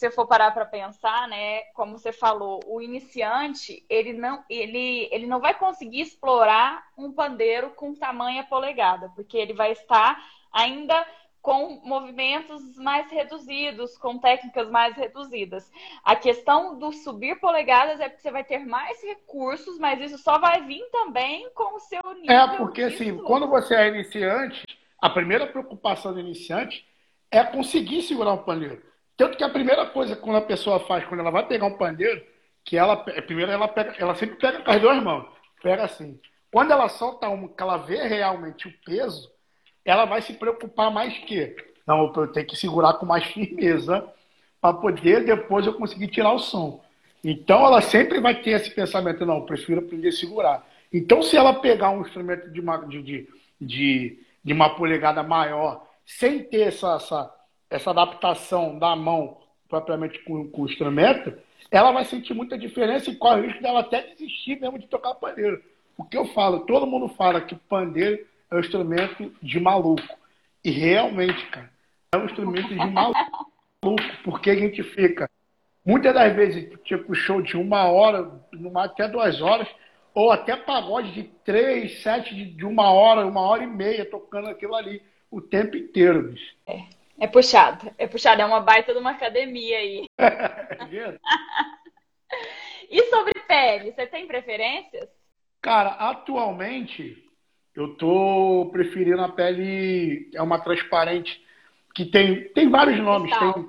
Se 0.00 0.06
você 0.06 0.14
for 0.14 0.26
parar 0.26 0.52
para 0.52 0.64
pensar, 0.64 1.28
né, 1.28 1.60
como 1.74 1.98
você 1.98 2.10
falou, 2.10 2.58
o 2.66 2.80
iniciante 2.80 3.84
ele 3.86 4.14
não 4.14 4.42
ele, 4.48 5.06
ele 5.12 5.26
não 5.26 5.40
vai 5.40 5.52
conseguir 5.52 6.00
explorar 6.00 6.82
um 6.96 7.12
pandeiro 7.12 7.68
com 7.72 7.94
tamanha 7.94 8.42
polegada, 8.44 9.10
porque 9.14 9.36
ele 9.36 9.52
vai 9.52 9.72
estar 9.72 10.18
ainda 10.50 11.06
com 11.42 11.82
movimentos 11.84 12.78
mais 12.78 13.10
reduzidos, 13.10 13.98
com 13.98 14.16
técnicas 14.16 14.70
mais 14.70 14.96
reduzidas. 14.96 15.70
A 16.02 16.16
questão 16.16 16.78
do 16.78 16.92
subir 16.92 17.38
polegadas 17.38 18.00
é 18.00 18.08
porque 18.08 18.22
você 18.22 18.30
vai 18.30 18.42
ter 18.42 18.60
mais 18.60 19.02
recursos, 19.02 19.78
mas 19.78 20.00
isso 20.00 20.16
só 20.16 20.38
vai 20.38 20.64
vir 20.64 20.82
também 20.90 21.50
com 21.50 21.76
o 21.76 21.78
seu 21.78 22.00
nível. 22.14 22.34
É, 22.34 22.56
porque 22.56 22.84
assim, 22.84 23.18
quando 23.18 23.46
você 23.46 23.74
é 23.74 23.88
iniciante, 23.88 24.64
a 24.98 25.10
primeira 25.10 25.46
preocupação 25.46 26.14
do 26.14 26.20
iniciante 26.20 26.86
é 27.30 27.44
conseguir 27.44 28.00
segurar 28.00 28.32
um 28.32 28.42
pandeiro. 28.42 28.88
Tanto 29.20 29.36
que 29.36 29.44
a 29.44 29.50
primeira 29.50 29.84
coisa 29.84 30.16
que 30.16 30.30
a 30.30 30.40
pessoa 30.40 30.80
faz 30.80 31.04
quando 31.04 31.20
ela 31.20 31.30
vai 31.30 31.46
pegar 31.46 31.66
um 31.66 31.76
pandeiro, 31.76 32.24
que 32.64 32.78
ela 32.78 32.96
primeiro 32.96 33.52
ela 33.52 33.68
pega, 33.68 33.94
ela 33.98 34.14
sempre 34.14 34.36
pega 34.36 34.62
com 34.62 34.70
as 34.70 34.80
duas 34.80 35.02
mãos, 35.02 35.26
pega 35.62 35.84
assim. 35.84 36.18
Quando 36.50 36.70
ela 36.70 36.88
solta 36.88 37.28
uma, 37.28 37.46
que 37.46 37.62
ela 37.62 37.76
vê 37.76 38.02
realmente 38.08 38.66
o 38.66 38.72
peso, 38.82 39.30
ela 39.84 40.06
vai 40.06 40.22
se 40.22 40.32
preocupar 40.32 40.90
mais 40.90 41.18
que, 41.18 41.54
não, 41.86 42.10
eu 42.16 42.28
tenho 42.28 42.46
que 42.46 42.56
segurar 42.56 42.94
com 42.94 43.04
mais 43.04 43.26
firmeza 43.26 44.10
para 44.58 44.72
poder 44.72 45.26
depois 45.26 45.66
eu 45.66 45.74
conseguir 45.74 46.08
tirar 46.08 46.32
o 46.32 46.38
som. 46.38 46.82
Então 47.22 47.62
ela 47.62 47.82
sempre 47.82 48.20
vai 48.20 48.40
ter 48.40 48.52
esse 48.52 48.70
pensamento, 48.70 49.26
não, 49.26 49.40
eu 49.40 49.44
prefiro 49.44 49.80
aprender 49.80 50.08
a 50.08 50.12
segurar. 50.12 50.66
Então 50.90 51.22
se 51.22 51.36
ela 51.36 51.52
pegar 51.60 51.90
um 51.90 52.00
instrumento 52.00 52.50
de 52.50 52.58
uma, 52.58 52.78
de, 52.86 53.02
de, 53.02 53.28
de, 53.60 54.18
de 54.42 54.52
uma 54.54 54.70
polegada 54.76 55.22
maior, 55.22 55.86
sem 56.06 56.42
ter 56.42 56.68
essa, 56.68 56.94
essa, 56.94 57.39
essa 57.70 57.90
adaptação 57.90 58.78
da 58.78 58.96
mão 58.96 59.38
propriamente 59.68 60.18
com, 60.24 60.48
com, 60.50 60.62
o 60.62 60.66
instrumento, 60.66 61.32
ela 61.70 61.92
vai 61.92 62.04
sentir 62.04 62.34
muita 62.34 62.58
diferença 62.58 63.08
e 63.08 63.16
corre 63.16 63.40
o 63.40 63.44
risco 63.44 63.62
dela 63.62 63.80
até 63.80 64.02
desistir 64.02 64.60
mesmo 64.60 64.78
de 64.78 64.88
tocar 64.88 65.14
pandeiro. 65.14 65.62
O 65.96 66.04
que 66.04 66.18
eu 66.18 66.24
falo, 66.26 66.66
todo 66.66 66.86
mundo 66.86 67.08
fala 67.08 67.40
que 67.40 67.54
pandeiro 67.54 68.26
é 68.50 68.56
um 68.56 68.60
instrumento 68.60 69.32
de 69.40 69.60
maluco. 69.60 70.02
E 70.64 70.70
realmente, 70.70 71.46
cara, 71.46 71.70
é 72.12 72.18
um 72.18 72.24
instrumento 72.24 72.68
de 72.68 72.74
maluco. 72.74 73.50
Porque 74.24 74.50
a 74.50 74.56
gente 74.56 74.82
fica, 74.82 75.30
muitas 75.86 76.12
das 76.12 76.34
vezes, 76.34 76.68
tipo, 76.84 77.14
show 77.14 77.40
de 77.40 77.56
uma 77.56 77.84
hora, 77.84 78.30
até 78.76 79.08
duas 79.08 79.40
horas, 79.40 79.68
ou 80.12 80.32
até 80.32 80.56
pagode 80.56 81.12
de 81.12 81.22
três, 81.44 82.02
sete, 82.02 82.34
de 82.34 82.66
uma 82.66 82.90
hora, 82.90 83.26
uma 83.26 83.40
hora 83.40 83.62
e 83.62 83.66
meia, 83.66 84.04
tocando 84.04 84.48
aquilo 84.48 84.74
ali 84.74 85.00
o 85.30 85.40
tempo 85.40 85.76
inteiro, 85.76 86.30
bicho. 86.30 86.54
É, 86.66 86.82
é 87.20 87.26
puxado, 87.26 87.92
é 87.98 88.06
puxado, 88.06 88.40
é 88.42 88.44
uma 88.44 88.60
baita 88.60 88.92
de 88.92 88.98
uma 88.98 89.10
academia 89.12 89.78
aí. 89.78 90.06
E 92.90 93.04
sobre 93.04 93.32
pele, 93.46 93.92
você 93.92 94.04
tem 94.04 94.26
preferências? 94.26 95.08
Cara, 95.62 95.90
atualmente 95.90 97.24
eu 97.74 97.94
tô 97.94 98.68
preferindo 98.72 99.22
a 99.22 99.28
pele, 99.28 100.28
é 100.34 100.42
uma 100.42 100.58
transparente, 100.58 101.40
que 101.94 102.04
tem, 102.04 102.48
tem 102.48 102.68
vários 102.68 102.98
nomes. 102.98 103.32
Tem, 103.38 103.68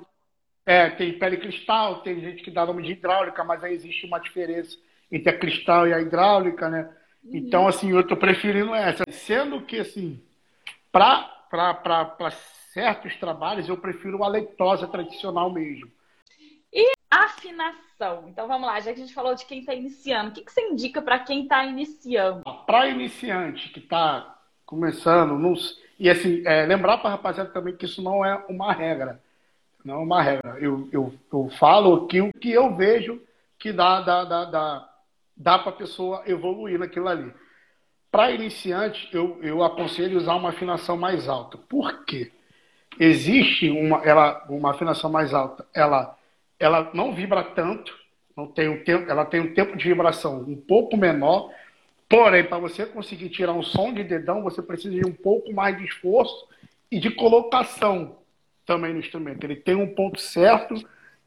é, 0.66 0.90
tem 0.90 1.18
pele 1.18 1.36
cristal, 1.36 2.02
tem 2.02 2.20
gente 2.20 2.42
que 2.42 2.50
dá 2.50 2.66
nome 2.66 2.82
de 2.82 2.92
hidráulica, 2.92 3.44
mas 3.44 3.62
aí 3.62 3.74
existe 3.74 4.06
uma 4.06 4.18
diferença 4.18 4.76
entre 5.10 5.30
a 5.30 5.38
cristal 5.38 5.86
e 5.86 5.94
a 5.94 6.00
hidráulica, 6.00 6.68
né? 6.68 6.90
Uhum. 7.22 7.30
Então, 7.36 7.68
assim, 7.68 7.92
eu 7.92 8.04
tô 8.06 8.16
preferindo 8.16 8.74
essa. 8.74 9.04
Sendo 9.08 9.60
que, 9.62 9.78
assim, 9.78 10.20
para 11.52 12.30
certos 12.72 13.14
trabalhos, 13.16 13.68
eu 13.68 13.76
prefiro 13.76 14.24
a 14.24 14.28
leitosa 14.28 14.86
tradicional 14.88 15.52
mesmo. 15.52 15.90
E 16.72 16.92
afinação? 17.10 18.26
Então 18.28 18.48
vamos 18.48 18.66
lá, 18.66 18.80
já 18.80 18.94
que 18.94 19.00
a 19.00 19.04
gente 19.04 19.12
falou 19.12 19.34
de 19.34 19.44
quem 19.44 19.60
está 19.60 19.74
iniciando, 19.74 20.30
o 20.30 20.32
que, 20.32 20.42
que 20.42 20.50
você 20.50 20.62
indica 20.62 21.02
para 21.02 21.18
quem 21.18 21.42
está 21.42 21.64
iniciando? 21.64 22.42
Para 22.66 22.88
iniciante 22.88 23.68
que 23.68 23.80
está 23.80 24.38
começando, 24.64 25.38
nos... 25.38 25.78
e 25.98 26.08
assim, 26.08 26.42
é, 26.46 26.64
lembrar 26.64 26.96
para 26.98 27.08
a 27.08 27.12
rapaziada 27.12 27.50
também 27.50 27.76
que 27.76 27.84
isso 27.84 28.02
não 28.02 28.24
é 28.24 28.42
uma 28.48 28.72
regra. 28.72 29.20
Não 29.84 29.96
é 29.96 29.98
uma 29.98 30.22
regra. 30.22 30.56
Eu, 30.58 30.88
eu, 30.90 31.12
eu 31.30 31.50
falo 31.58 32.06
que 32.06 32.22
o 32.22 32.32
que 32.32 32.50
eu 32.50 32.74
vejo 32.74 33.20
que 33.58 33.72
dá, 33.72 34.00
dá, 34.00 34.24
dá, 34.24 34.44
dá, 34.46 34.88
dá 35.36 35.58
para 35.58 35.70
a 35.70 35.76
pessoa 35.76 36.22
evoluir 36.24 36.78
naquilo 36.78 37.08
ali. 37.08 37.32
Para 38.12 38.30
iniciante, 38.30 39.08
eu, 39.10 39.38
eu 39.42 39.62
aconselho 39.62 40.18
usar 40.18 40.34
uma 40.34 40.50
afinação 40.50 40.98
mais 40.98 41.30
alta. 41.30 41.56
Por 41.56 42.04
quê? 42.04 42.30
Existe 43.00 43.70
uma, 43.70 44.04
ela, 44.04 44.44
uma 44.50 44.72
afinação 44.72 45.10
mais 45.10 45.32
alta. 45.32 45.64
Ela, 45.74 46.14
ela 46.60 46.90
não 46.92 47.14
vibra 47.14 47.42
tanto, 47.42 47.98
não 48.36 48.46
tem 48.46 48.68
um 48.68 48.84
tempo, 48.84 49.10
ela 49.10 49.24
tem 49.24 49.40
um 49.40 49.54
tempo 49.54 49.78
de 49.78 49.88
vibração 49.88 50.44
um 50.46 50.54
pouco 50.54 50.94
menor. 50.94 51.50
Porém, 52.06 52.44
para 52.44 52.58
você 52.58 52.84
conseguir 52.84 53.30
tirar 53.30 53.54
um 53.54 53.62
som 53.62 53.94
de 53.94 54.04
dedão, 54.04 54.42
você 54.42 54.60
precisa 54.60 54.94
de 54.94 55.06
um 55.06 55.14
pouco 55.14 55.50
mais 55.50 55.78
de 55.78 55.84
esforço 55.86 56.46
e 56.90 57.00
de 57.00 57.10
colocação 57.10 58.18
também 58.66 58.92
no 58.92 59.00
instrumento. 59.00 59.42
Ele 59.42 59.56
tem 59.56 59.74
um 59.74 59.94
ponto 59.94 60.20
certo 60.20 60.74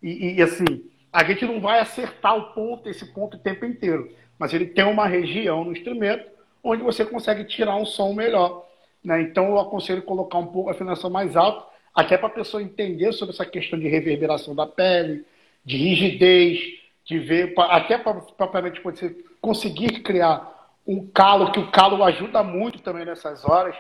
e, 0.04 0.36
e 0.36 0.42
assim, 0.44 0.84
a 1.12 1.24
gente 1.24 1.46
não 1.46 1.60
vai 1.60 1.80
acertar 1.80 2.38
o 2.38 2.54
ponto, 2.54 2.88
esse 2.88 3.12
ponto 3.12 3.38
o 3.38 3.40
tempo 3.40 3.66
inteiro. 3.66 4.16
Mas 4.38 4.54
ele 4.54 4.68
tem 4.68 4.86
uma 4.86 5.08
região 5.08 5.66
no 5.66 5.72
instrumento 5.72 6.35
onde 6.66 6.82
você 6.82 7.06
consegue 7.06 7.46
tirar 7.46 7.76
um 7.76 7.86
som 7.86 8.12
melhor. 8.12 8.66
Né? 9.04 9.22
Então 9.22 9.46
eu 9.46 9.60
aconselho 9.60 10.02
colocar 10.02 10.40
um 10.40 10.48
pouco 10.48 10.70
a 10.70 10.74
afinação 10.74 11.10
mais 11.10 11.38
alta, 11.38 11.64
até 11.94 12.18
para 12.18 12.28
a 12.28 12.32
pessoa 12.32 12.62
entender 12.62 13.14
sobre 13.14 13.34
essa 13.34 13.46
questão 13.46 13.80
de 13.80 13.88
reverberação 13.88 14.56
da 14.56 14.66
pele, 14.66 15.24
de 15.64 15.78
rigidez, 15.78 16.60
de 17.06 17.20
ver, 17.20 17.54
até 17.58 17.98
para 17.98 18.16
propriamente 18.16 18.82
você 18.82 19.16
conseguir 19.40 20.02
criar 20.02 20.54
um 20.86 21.08
calo, 21.08 21.52
que 21.52 21.60
o 21.60 21.72
calo 21.72 22.04
ajuda 22.04 22.44
muito 22.44 22.80
também 22.80 23.06
nessas 23.06 23.46
horas. 23.46 23.76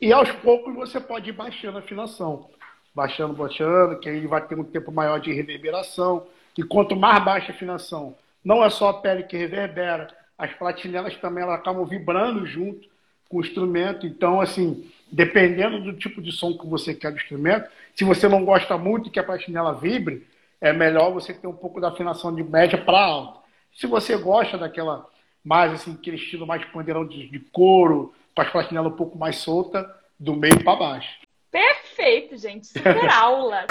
E 0.00 0.12
aos 0.12 0.30
poucos 0.30 0.74
você 0.74 1.00
pode 1.00 1.30
ir 1.30 1.32
baixando 1.32 1.78
a 1.78 1.80
afinação. 1.80 2.48
Baixando, 2.94 3.34
baixando, 3.34 3.98
que 3.98 4.08
aí 4.08 4.26
vai 4.26 4.46
ter 4.46 4.58
um 4.58 4.64
tempo 4.64 4.92
maior 4.92 5.18
de 5.18 5.32
reverberação. 5.32 6.26
E 6.56 6.62
quanto 6.62 6.94
mais 6.94 7.24
baixa 7.24 7.52
a 7.52 7.54
afinação, 7.54 8.16
não 8.44 8.64
é 8.64 8.70
só 8.70 8.90
a 8.90 8.94
pele 8.94 9.24
que 9.24 9.36
reverbera, 9.36 10.08
as 10.38 10.54
platinelas 10.54 11.16
também 11.16 11.42
elas 11.42 11.58
acabam 11.58 11.84
vibrando 11.84 12.46
junto 12.46 12.88
com 13.28 13.38
o 13.38 13.40
instrumento. 13.40 14.06
Então, 14.06 14.40
assim, 14.40 14.88
dependendo 15.10 15.82
do 15.82 15.92
tipo 15.92 16.22
de 16.22 16.30
som 16.30 16.56
que 16.56 16.66
você 16.66 16.94
quer 16.94 17.10
do 17.10 17.18
instrumento, 17.18 17.68
se 17.94 18.04
você 18.04 18.28
não 18.28 18.44
gosta 18.44 18.78
muito 18.78 19.10
que 19.10 19.18
a 19.18 19.24
platinela 19.24 19.74
vibre, 19.74 20.24
é 20.60 20.72
melhor 20.72 21.12
você 21.12 21.34
ter 21.34 21.48
um 21.48 21.52
pouco 21.52 21.80
da 21.80 21.88
afinação 21.88 22.34
de 22.34 22.44
média 22.44 22.78
para 22.78 23.00
alta. 23.00 23.40
Se 23.74 23.86
você 23.86 24.16
gosta 24.16 24.56
daquela 24.56 25.06
mais 25.44 25.72
assim, 25.72 25.94
aquele 25.94 26.16
estilo 26.16 26.46
mais 26.46 26.64
pandeirão 26.66 27.06
de, 27.06 27.28
de 27.28 27.38
couro, 27.38 28.14
com 28.34 28.42
as 28.42 28.50
platinelas 28.50 28.92
um 28.92 28.96
pouco 28.96 29.18
mais 29.18 29.36
solta, 29.36 29.88
do 30.18 30.34
meio 30.34 30.62
para 30.62 30.76
baixo. 30.76 31.20
Perfeito, 31.50 32.36
gente. 32.36 32.66
Super 32.66 33.08
aula. 33.10 33.66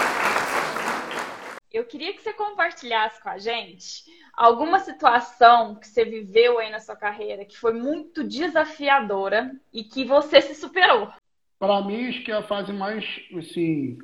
Eu 1.71 1.85
queria 1.85 2.13
que 2.13 2.21
você 2.21 2.33
compartilhasse 2.33 3.21
com 3.21 3.29
a 3.29 3.37
gente 3.37 4.05
alguma 4.37 4.77
situação 4.77 5.73
que 5.73 5.87
você 5.87 6.05
viveu 6.05 6.59
aí 6.59 6.69
na 6.69 6.79
sua 6.79 6.95
carreira 6.95 7.43
que 7.43 7.57
foi 7.57 7.73
muito 7.73 8.23
desafiadora 8.23 9.51
e 9.73 9.83
que 9.83 10.05
você 10.05 10.39
se 10.39 10.53
superou. 10.53 11.09
Para 11.57 11.81
mim, 11.81 12.07
acho 12.07 12.23
que 12.23 12.31
a 12.31 12.43
fase 12.43 12.71
mais 12.71 13.03
assim, 13.35 13.97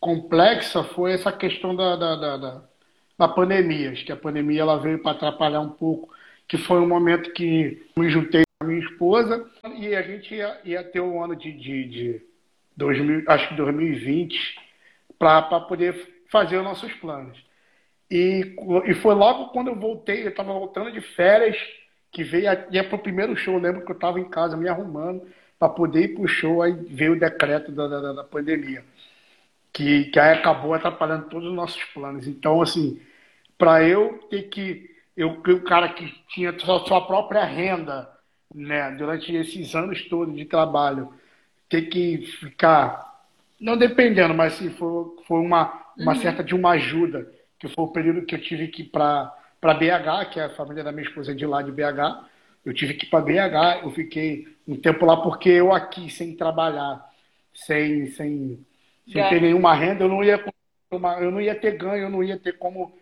complexa 0.00 0.82
foi 0.82 1.12
essa 1.12 1.30
questão 1.30 1.76
da, 1.76 1.94
da, 1.94 2.16
da, 2.16 2.36
da, 2.36 2.62
da 3.16 3.28
pandemia. 3.28 3.92
Acho 3.92 4.04
que 4.04 4.10
a 4.10 4.16
pandemia 4.16 4.62
ela 4.62 4.80
veio 4.80 5.00
para 5.00 5.12
atrapalhar 5.12 5.60
um 5.60 5.70
pouco, 5.70 6.12
que 6.48 6.58
foi 6.58 6.80
um 6.80 6.88
momento 6.88 7.32
que 7.32 7.86
me 7.96 8.10
juntei 8.10 8.42
com 8.42 8.64
a 8.64 8.68
minha 8.68 8.80
esposa 8.80 9.48
e 9.76 9.94
a 9.94 10.02
gente 10.02 10.34
ia, 10.34 10.60
ia 10.64 10.82
ter 10.82 11.00
um 11.00 11.22
ano 11.22 11.36
de, 11.36 11.52
de, 11.52 11.84
de 11.84 12.22
2000, 12.76 13.22
acho 13.28 13.48
que 13.48 13.54
2020 13.54 14.58
para 15.16 15.60
poder 15.60 16.24
fazer 16.28 16.58
os 16.58 16.64
nossos 16.64 16.92
planos. 16.94 17.38
E, 18.10 18.56
e 18.86 18.94
foi 18.94 19.14
logo 19.14 19.50
quando 19.50 19.68
eu 19.68 19.76
voltei, 19.76 20.24
eu 20.24 20.30
estava 20.30 20.52
voltando 20.52 20.90
de 20.90 21.00
férias, 21.00 21.56
que 22.10 22.24
veio 22.24 22.46
ia 22.72 22.82
para 22.82 22.96
o 22.96 23.02
primeiro 23.02 23.36
show. 23.36 23.54
Eu 23.54 23.60
lembro 23.60 23.84
que 23.84 23.92
eu 23.92 23.94
estava 23.94 24.18
em 24.18 24.28
casa 24.28 24.56
me 24.56 24.68
arrumando 24.68 25.26
para 25.58 25.68
poder 25.68 26.04
ir 26.04 26.14
para 26.14 26.24
o 26.24 26.28
show, 26.28 26.62
aí 26.62 26.72
veio 26.72 27.12
o 27.12 27.18
decreto 27.18 27.70
da, 27.70 27.86
da, 27.86 28.12
da 28.14 28.24
pandemia, 28.24 28.82
que, 29.72 30.06
que 30.06 30.18
aí 30.18 30.32
acabou 30.32 30.74
atrapalhando 30.74 31.28
todos 31.28 31.48
os 31.48 31.54
nossos 31.54 31.84
planos. 31.84 32.26
Então, 32.26 32.60
assim, 32.60 33.00
para 33.56 33.86
eu 33.86 34.18
ter 34.30 34.44
que. 34.44 34.90
Eu, 35.16 35.32
o 35.32 35.60
cara 35.62 35.90
que 35.90 36.12
tinha 36.28 36.58
sua, 36.58 36.80
sua 36.86 37.06
própria 37.06 37.44
renda 37.44 38.10
né, 38.52 38.90
durante 38.92 39.34
esses 39.34 39.74
anos 39.74 40.02
todos 40.08 40.34
de 40.34 40.46
trabalho, 40.46 41.12
ter 41.68 41.82
que 41.82 42.18
ficar. 42.40 43.08
Não 43.60 43.76
dependendo, 43.76 44.34
mas 44.34 44.54
assim, 44.54 44.70
foi, 44.70 45.04
foi 45.26 45.38
uma, 45.38 45.92
uma 45.96 46.14
uhum. 46.14 46.20
certa 46.20 46.42
de 46.42 46.54
uma 46.54 46.70
ajuda 46.70 47.30
que 47.60 47.68
foi 47.68 47.84
o 47.84 47.88
período 47.88 48.24
que 48.24 48.34
eu 48.34 48.40
tive 48.40 48.68
que 48.68 48.82
ir 48.82 48.86
para 48.86 49.34
BH, 49.62 50.30
que 50.32 50.40
é 50.40 50.44
a 50.44 50.50
família 50.50 50.82
da 50.82 50.90
minha 50.90 51.06
esposa 51.06 51.32
é 51.32 51.34
de 51.34 51.46
lá 51.46 51.60
de 51.60 51.70
BH. 51.70 52.24
Eu 52.64 52.74
tive 52.74 52.94
que 52.94 53.06
ir 53.06 53.10
para 53.10 53.20
BH, 53.20 53.84
eu 53.84 53.90
fiquei 53.90 54.48
um 54.66 54.76
tempo 54.76 55.04
lá 55.04 55.18
porque 55.18 55.50
eu 55.50 55.72
aqui, 55.72 56.10
sem 56.10 56.34
trabalhar, 56.34 57.06
sem, 57.54 58.06
sem, 58.06 58.66
sem 59.06 59.28
ter 59.28 59.40
nenhuma 59.40 59.74
renda, 59.74 60.04
eu 60.04 60.08
não 60.08 60.24
ia 60.24 60.42
eu 60.90 61.30
não 61.30 61.40
ia 61.40 61.54
ter 61.54 61.76
ganho, 61.76 62.04
eu 62.04 62.10
não 62.10 62.22
ia 62.22 62.36
ter 62.36 62.58
como 62.58 62.92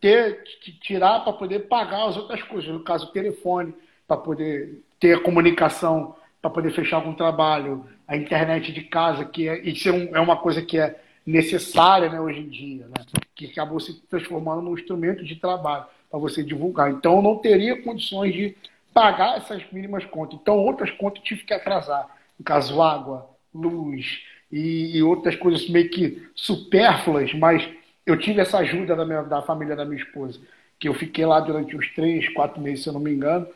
ter 0.00 0.42
tirar 0.80 1.20
para 1.20 1.32
poder 1.32 1.60
pagar 1.60 2.06
as 2.06 2.16
outras 2.16 2.42
coisas, 2.42 2.70
no 2.70 2.84
caso 2.84 3.06
o 3.06 3.12
telefone, 3.12 3.74
para 4.06 4.16
poder 4.16 4.82
ter 4.98 5.16
a 5.16 5.20
comunicação, 5.20 6.14
para 6.40 6.50
poder 6.50 6.70
fechar 6.70 6.96
algum 6.96 7.14
trabalho, 7.14 7.86
a 8.06 8.16
internet 8.16 8.72
de 8.72 8.82
casa, 8.84 9.24
que 9.24 9.48
é, 9.48 9.60
isso 9.60 9.88
é, 9.88 9.92
um, 9.92 10.16
é 10.16 10.20
uma 10.20 10.36
coisa 10.36 10.62
que 10.62 10.78
é 10.78 11.00
necessária 11.26 12.08
né, 12.08 12.20
hoje 12.20 12.40
em 12.40 12.48
dia, 12.48 12.86
né, 12.86 13.04
que 13.34 13.46
acabou 13.46 13.80
se 13.80 13.94
transformando 14.08 14.62
num 14.62 14.74
instrumento 14.74 15.24
de 15.24 15.36
trabalho 15.36 15.86
para 16.10 16.18
você 16.18 16.42
divulgar. 16.42 16.90
Então, 16.90 17.16
eu 17.16 17.22
não 17.22 17.36
teria 17.36 17.82
condições 17.82 18.32
de 18.32 18.56
pagar 18.92 19.36
essas 19.36 19.62
mínimas 19.72 20.04
contas. 20.04 20.38
Então, 20.40 20.56
outras 20.56 20.90
contas 20.92 21.22
tive 21.22 21.42
que 21.42 21.52
atrasar. 21.52 22.06
No 22.38 22.44
caso, 22.44 22.80
água, 22.80 23.28
luz 23.52 24.22
e, 24.50 24.96
e 24.96 25.02
outras 25.02 25.34
coisas 25.36 25.68
meio 25.68 25.88
que 25.90 26.28
supérfluas, 26.34 27.34
mas 27.34 27.68
eu 28.06 28.18
tive 28.18 28.40
essa 28.40 28.58
ajuda 28.58 28.94
da, 28.94 29.04
minha, 29.04 29.22
da 29.22 29.42
família 29.42 29.74
da 29.74 29.84
minha 29.84 30.00
esposa, 30.00 30.40
que 30.78 30.88
eu 30.88 30.94
fiquei 30.94 31.24
lá 31.24 31.40
durante 31.40 31.76
uns 31.76 31.92
três, 31.94 32.28
quatro 32.32 32.60
meses, 32.60 32.84
se 32.84 32.88
eu 32.88 32.92
não 32.92 33.00
me 33.00 33.12
engano. 33.12 33.46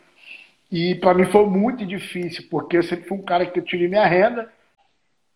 E 0.70 0.94
para 0.96 1.14
mim 1.14 1.24
foi 1.24 1.46
muito 1.46 1.84
difícil, 1.86 2.44
porque 2.50 2.76
eu 2.76 2.82
sempre 2.82 3.08
fui 3.08 3.16
um 3.16 3.22
cara 3.22 3.46
que 3.46 3.58
eu 3.58 3.64
tive 3.64 3.88
minha 3.88 4.06
renda, 4.06 4.50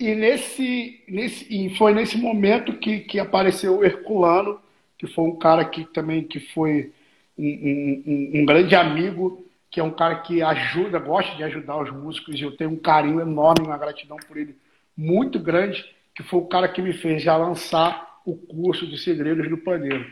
e, 0.02 0.14
nesse, 0.14 1.00
nesse, 1.08 1.46
e 1.48 1.76
foi 1.76 1.94
nesse 1.94 2.18
momento 2.18 2.72
que, 2.74 3.00
que 3.00 3.20
apareceu 3.20 3.78
o 3.78 3.84
Herculano, 3.84 4.58
que 4.98 5.06
foi 5.06 5.24
um 5.24 5.36
cara 5.36 5.64
que 5.64 5.84
também 5.84 6.24
que 6.24 6.40
foi 6.40 6.92
um, 7.38 7.46
um, 7.46 8.40
um, 8.40 8.44
grande 8.44 8.74
amigo, 8.74 9.44
que 9.70 9.78
é 9.80 9.84
um 9.84 9.90
cara 9.90 10.16
que 10.16 10.42
ajuda, 10.42 10.98
gosta 10.98 11.36
de 11.36 11.44
ajudar 11.44 11.80
os 11.80 11.90
músicos, 11.90 12.34
e 12.34 12.42
eu 12.42 12.56
tenho 12.56 12.70
um 12.70 12.76
carinho 12.76 13.20
enorme, 13.20 13.66
uma 13.66 13.78
gratidão 13.78 14.16
por 14.28 14.36
ele 14.36 14.56
muito 14.96 15.38
grande, 15.38 15.84
que 16.14 16.22
foi 16.22 16.40
o 16.40 16.46
cara 16.46 16.68
que 16.68 16.82
me 16.82 16.92
fez 16.92 17.22
já 17.22 17.36
lançar 17.36 18.20
o 18.26 18.36
curso 18.36 18.86
de 18.86 18.98
Segredos 18.98 19.48
do 19.48 19.58
Paneiro. 19.58 20.04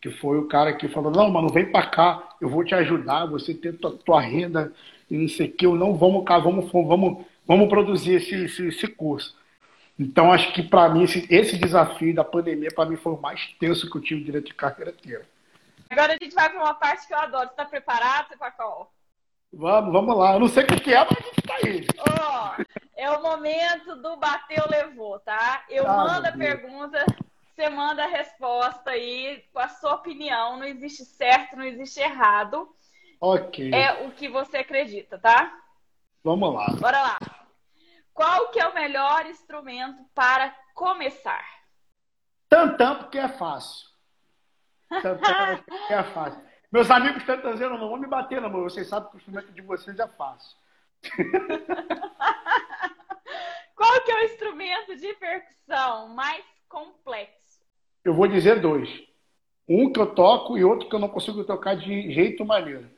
Que 0.00 0.10
foi 0.10 0.38
o 0.38 0.48
cara 0.48 0.72
que 0.74 0.88
falou, 0.88 1.10
não, 1.10 1.30
mano, 1.30 1.48
vem 1.48 1.70
para 1.70 1.86
cá, 1.86 2.36
eu 2.40 2.48
vou 2.48 2.64
te 2.64 2.74
ajudar, 2.74 3.26
você 3.26 3.52
tem 3.52 3.72
tua, 3.72 3.92
tua 3.92 4.20
renda 4.20 4.72
e 5.10 5.16
não 5.16 5.28
sei 5.28 5.48
o 5.48 5.52
que, 5.52 5.66
eu 5.66 5.74
não, 5.74 5.94
vamos 5.94 6.24
cá, 6.24 6.38
vamos, 6.38 6.70
vamos 6.70 7.24
vamos 7.50 7.68
produzir 7.68 8.14
esse, 8.14 8.44
esse, 8.44 8.68
esse 8.68 8.86
curso. 8.86 9.36
Então, 9.98 10.32
acho 10.32 10.52
que 10.52 10.62
para 10.62 10.88
mim, 10.88 11.02
esse, 11.02 11.26
esse, 11.28 11.58
desafio 11.58 12.14
da 12.14 12.22
pandemia, 12.22 12.70
para 12.72 12.88
mim, 12.88 12.94
foi 12.94 13.12
o 13.12 13.20
mais 13.20 13.44
tenso 13.58 13.90
que 13.90 13.98
eu 13.98 14.00
tive 14.00 14.22
direito 14.22 14.46
de 14.46 14.54
carreira 14.54 14.92
inteira. 14.92 15.26
Agora 15.90 16.12
a 16.12 16.24
gente 16.24 16.32
vai 16.32 16.48
para 16.48 16.60
uma 16.60 16.74
parte 16.74 17.08
que 17.08 17.12
eu 17.12 17.18
adoro. 17.18 17.48
Você 17.48 17.50
está 17.50 17.64
preparado, 17.64 18.38
Pacol? 18.38 18.88
Vamos, 19.52 19.92
vamos 19.92 20.16
lá. 20.16 20.34
Eu 20.34 20.38
não 20.38 20.46
sei 20.46 20.62
o 20.62 20.66
que 20.68 20.94
é, 20.94 20.98
mas 20.98 21.10
a 21.10 21.22
gente 21.22 21.40
está 21.40 21.54
aí. 21.56 21.86
Oh, 21.98 22.80
é 22.96 23.10
o 23.10 23.20
momento 23.20 23.96
do 23.96 24.16
bateu, 24.16 24.64
levou, 24.70 25.18
tá? 25.18 25.64
Eu 25.68 25.88
ah, 25.88 25.96
mando 25.96 26.28
a 26.28 26.32
pergunta, 26.32 27.04
você 27.52 27.68
manda 27.68 28.04
a 28.04 28.08
resposta 28.08 28.90
aí 28.92 29.42
com 29.52 29.58
a 29.58 29.66
sua 29.66 29.96
opinião. 29.96 30.56
Não 30.56 30.66
existe 30.66 31.04
certo, 31.04 31.56
não 31.56 31.64
existe 31.64 31.98
errado. 31.98 32.68
Ok. 33.20 33.74
É 33.74 34.06
o 34.06 34.12
que 34.12 34.28
você 34.28 34.58
acredita, 34.58 35.18
tá? 35.18 35.52
Vamos 36.22 36.54
lá. 36.54 36.66
Bora 36.78 37.00
lá. 37.00 37.39
Qual 38.12 38.50
que 38.50 38.60
é 38.60 38.68
o 38.68 38.74
melhor 38.74 39.26
instrumento 39.26 40.04
para 40.14 40.54
começar? 40.74 41.44
Tantã, 42.48 42.96
porque 42.96 43.18
é 43.18 43.28
fácil. 43.28 43.88
Tantã, 44.88 45.62
porque 45.66 45.92
é 45.92 46.02
fácil. 46.02 46.42
Meus 46.72 46.90
amigos 46.90 47.22
estão 47.22 47.52
dizendo, 47.52 47.78
não 47.78 47.88
vão 47.88 47.98
me 47.98 48.06
bater, 48.06 48.40
não, 48.40 48.48
mas 48.48 48.72
vocês 48.72 48.88
sabem 48.88 49.10
que 49.10 49.16
o 49.16 49.18
instrumento 49.18 49.52
de 49.52 49.62
vocês 49.62 49.98
é 49.98 50.06
fácil. 50.06 50.56
Qual 53.74 54.04
que 54.04 54.12
é 54.12 54.14
o 54.14 54.24
instrumento 54.24 54.96
de 54.96 55.12
percussão 55.14 56.08
mais 56.08 56.44
complexo? 56.68 57.60
Eu 58.04 58.14
vou 58.14 58.28
dizer 58.28 58.60
dois. 58.60 58.88
Um 59.68 59.92
que 59.92 59.98
eu 59.98 60.14
toco 60.14 60.56
e 60.58 60.64
outro 60.64 60.88
que 60.88 60.94
eu 60.94 61.00
não 61.00 61.08
consigo 61.08 61.42
tocar 61.44 61.76
de 61.76 62.12
jeito 62.12 62.44
maneiro. 62.44 62.88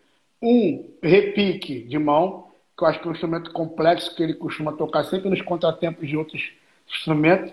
Um, 0.42 0.98
repique 1.02 1.84
de 1.84 1.98
mão, 1.98 2.51
que 2.82 2.84
eu 2.84 2.88
acho 2.88 3.00
que 3.00 3.06
é 3.06 3.10
um 3.10 3.14
instrumento 3.14 3.52
complexo 3.52 4.14
que 4.14 4.22
ele 4.22 4.34
costuma 4.34 4.72
tocar 4.72 5.04
sempre 5.04 5.30
nos 5.30 5.40
contratempos 5.40 6.08
de 6.08 6.16
outros 6.16 6.52
instrumentos. 6.88 7.52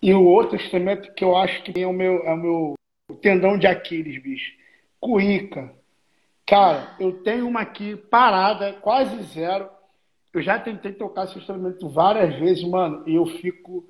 E 0.00 0.14
o 0.14 0.24
outro 0.24 0.56
instrumento 0.56 1.12
que 1.12 1.22
eu 1.22 1.36
acho 1.36 1.62
que 1.62 1.78
é 1.78 1.86
o 1.86 1.92
meu, 1.92 2.24
é 2.24 2.32
o 2.32 2.36
meu 2.36 2.74
tendão 3.20 3.58
de 3.58 3.66
Aquiles, 3.66 4.20
bicho. 4.22 4.52
Cuíca. 4.98 5.70
Cara, 6.46 6.96
eu 6.98 7.22
tenho 7.22 7.46
uma 7.46 7.60
aqui 7.60 7.94
parada, 7.94 8.72
quase 8.72 9.22
zero. 9.24 9.68
Eu 10.32 10.40
já 10.40 10.58
tentei 10.58 10.92
tocar 10.92 11.24
esse 11.24 11.38
instrumento 11.38 11.88
várias 11.88 12.34
vezes, 12.36 12.64
mano, 12.64 13.02
e 13.06 13.14
eu 13.14 13.26
fico. 13.26 13.84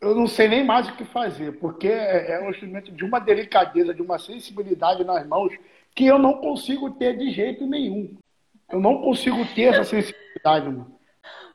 Eu 0.00 0.14
não 0.14 0.26
sei 0.26 0.48
nem 0.48 0.64
mais 0.64 0.88
o 0.88 0.96
que 0.96 1.04
fazer, 1.04 1.58
porque 1.58 1.88
é, 1.88 2.32
é 2.32 2.40
um 2.40 2.50
instrumento 2.50 2.92
de 2.92 3.04
uma 3.04 3.18
delicadeza, 3.18 3.92
de 3.92 4.00
uma 4.00 4.18
sensibilidade 4.18 5.04
nas 5.04 5.26
mãos 5.26 5.52
que 5.94 6.06
eu 6.06 6.18
não 6.18 6.34
consigo 6.34 6.90
ter 6.92 7.18
de 7.18 7.30
jeito 7.32 7.66
nenhum. 7.66 8.16
Eu 8.70 8.80
não 8.80 9.00
consigo 9.00 9.44
ter 9.54 9.74
essa 9.74 9.84
sensibilidade, 9.84 10.66
mano. 10.66 10.98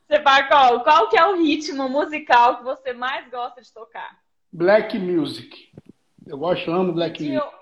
Você 0.08 0.20
qual? 0.48 0.84
Qual 0.84 1.10
que 1.10 1.18
é 1.18 1.26
o 1.26 1.38
ritmo 1.38 1.88
musical 1.88 2.58
que 2.58 2.64
você 2.64 2.94
mais 2.94 3.30
gosta 3.30 3.62
de 3.62 3.72
tocar? 3.72 4.20
Black 4.52 4.98
music. 4.98 5.72
Eu 6.26 6.38
gosto, 6.38 6.72
amo 6.72 6.94
black 6.94 7.24
de 7.24 7.32
music. 7.32 7.56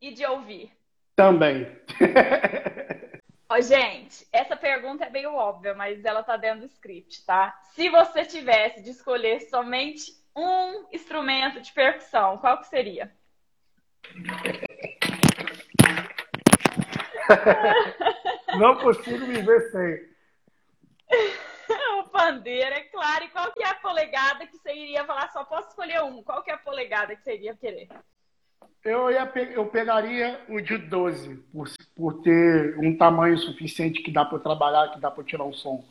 E 0.00 0.12
de 0.12 0.24
ouvir? 0.26 0.72
Também. 1.14 1.66
Ó, 3.50 3.60
gente, 3.60 4.26
essa 4.32 4.56
pergunta 4.56 5.04
é 5.04 5.10
meio 5.10 5.34
óbvia, 5.34 5.74
mas 5.74 6.04
ela 6.04 6.22
tá 6.22 6.36
dentro 6.36 6.60
do 6.60 6.66
script, 6.66 7.24
tá? 7.24 7.58
Se 7.72 7.88
você 7.88 8.24
tivesse 8.24 8.82
de 8.82 8.90
escolher 8.90 9.40
somente 9.40 10.12
um 10.36 10.86
instrumento 10.92 11.60
de 11.60 11.72
percussão, 11.72 12.38
qual 12.38 12.58
que 12.58 12.66
seria? 12.66 13.10
Não 18.56 18.76
consigo 18.76 19.26
me 19.26 19.42
ver 19.42 19.70
sem. 19.70 20.08
o 22.00 22.04
pandeiro, 22.08 22.74
é 22.74 22.80
claro. 22.82 23.24
E 23.24 23.28
qual 23.28 23.52
que 23.52 23.62
é 23.62 23.68
a 23.68 23.74
polegada 23.74 24.46
que 24.46 24.56
você 24.56 24.72
iria 24.72 25.04
falar? 25.04 25.28
Só 25.32 25.44
posso 25.44 25.68
escolher 25.68 26.02
um. 26.02 26.22
Qual 26.22 26.42
que 26.42 26.50
é 26.50 26.54
a 26.54 26.58
polegada 26.58 27.14
que 27.14 27.22
você 27.22 27.34
iria 27.34 27.54
querer? 27.56 27.88
Eu, 28.84 29.10
ia, 29.10 29.30
eu 29.52 29.66
pegaria 29.66 30.40
o 30.48 30.60
de 30.60 30.78
12, 30.78 31.36
por, 31.52 31.68
por 31.96 32.22
ter 32.22 32.78
um 32.78 32.96
tamanho 32.96 33.36
suficiente 33.36 34.02
que 34.02 34.10
dá 34.10 34.24
para 34.24 34.38
trabalhar, 34.38 34.92
que 34.92 35.00
dá 35.00 35.10
para 35.10 35.24
tirar 35.24 35.44
um 35.44 35.52
som 35.52 35.84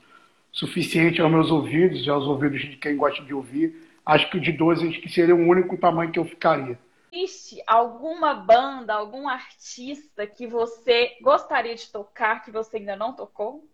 suficiente 0.52 1.22
aos 1.22 1.32
meus 1.32 1.52
ouvidos 1.52 2.06
e 2.06 2.10
aos 2.10 2.26
ouvidos 2.26 2.62
de 2.62 2.78
quem 2.78 2.98
gosta 2.98 3.24
de 3.24 3.34
ouvir. 3.34 3.88
Acho 4.06 4.30
que 4.32 4.38
o 4.38 4.42
de 4.42 4.52
12 4.52 4.88
acho 4.88 5.02
que 5.02 5.10
seria 5.10 5.36
o 5.36 5.48
único 5.48 5.78
tamanho 5.78 6.12
que 6.12 6.18
eu 6.18 6.26
ficaria. 6.26 6.80
Existe 7.18 7.64
alguma 7.66 8.36
banda, 8.36 8.94
algum 8.94 9.28
artista 9.28 10.28
que 10.28 10.46
você 10.46 11.18
gostaria 11.20 11.74
de 11.74 11.92
tocar 11.92 12.44
que 12.44 12.52
você 12.52 12.78
ainda 12.78 12.96
não 12.96 13.12
tocou? 13.12 13.68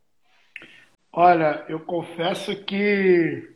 Olha, 1.11 1.65
eu 1.67 1.81
confesso 1.81 2.55
que 2.63 3.53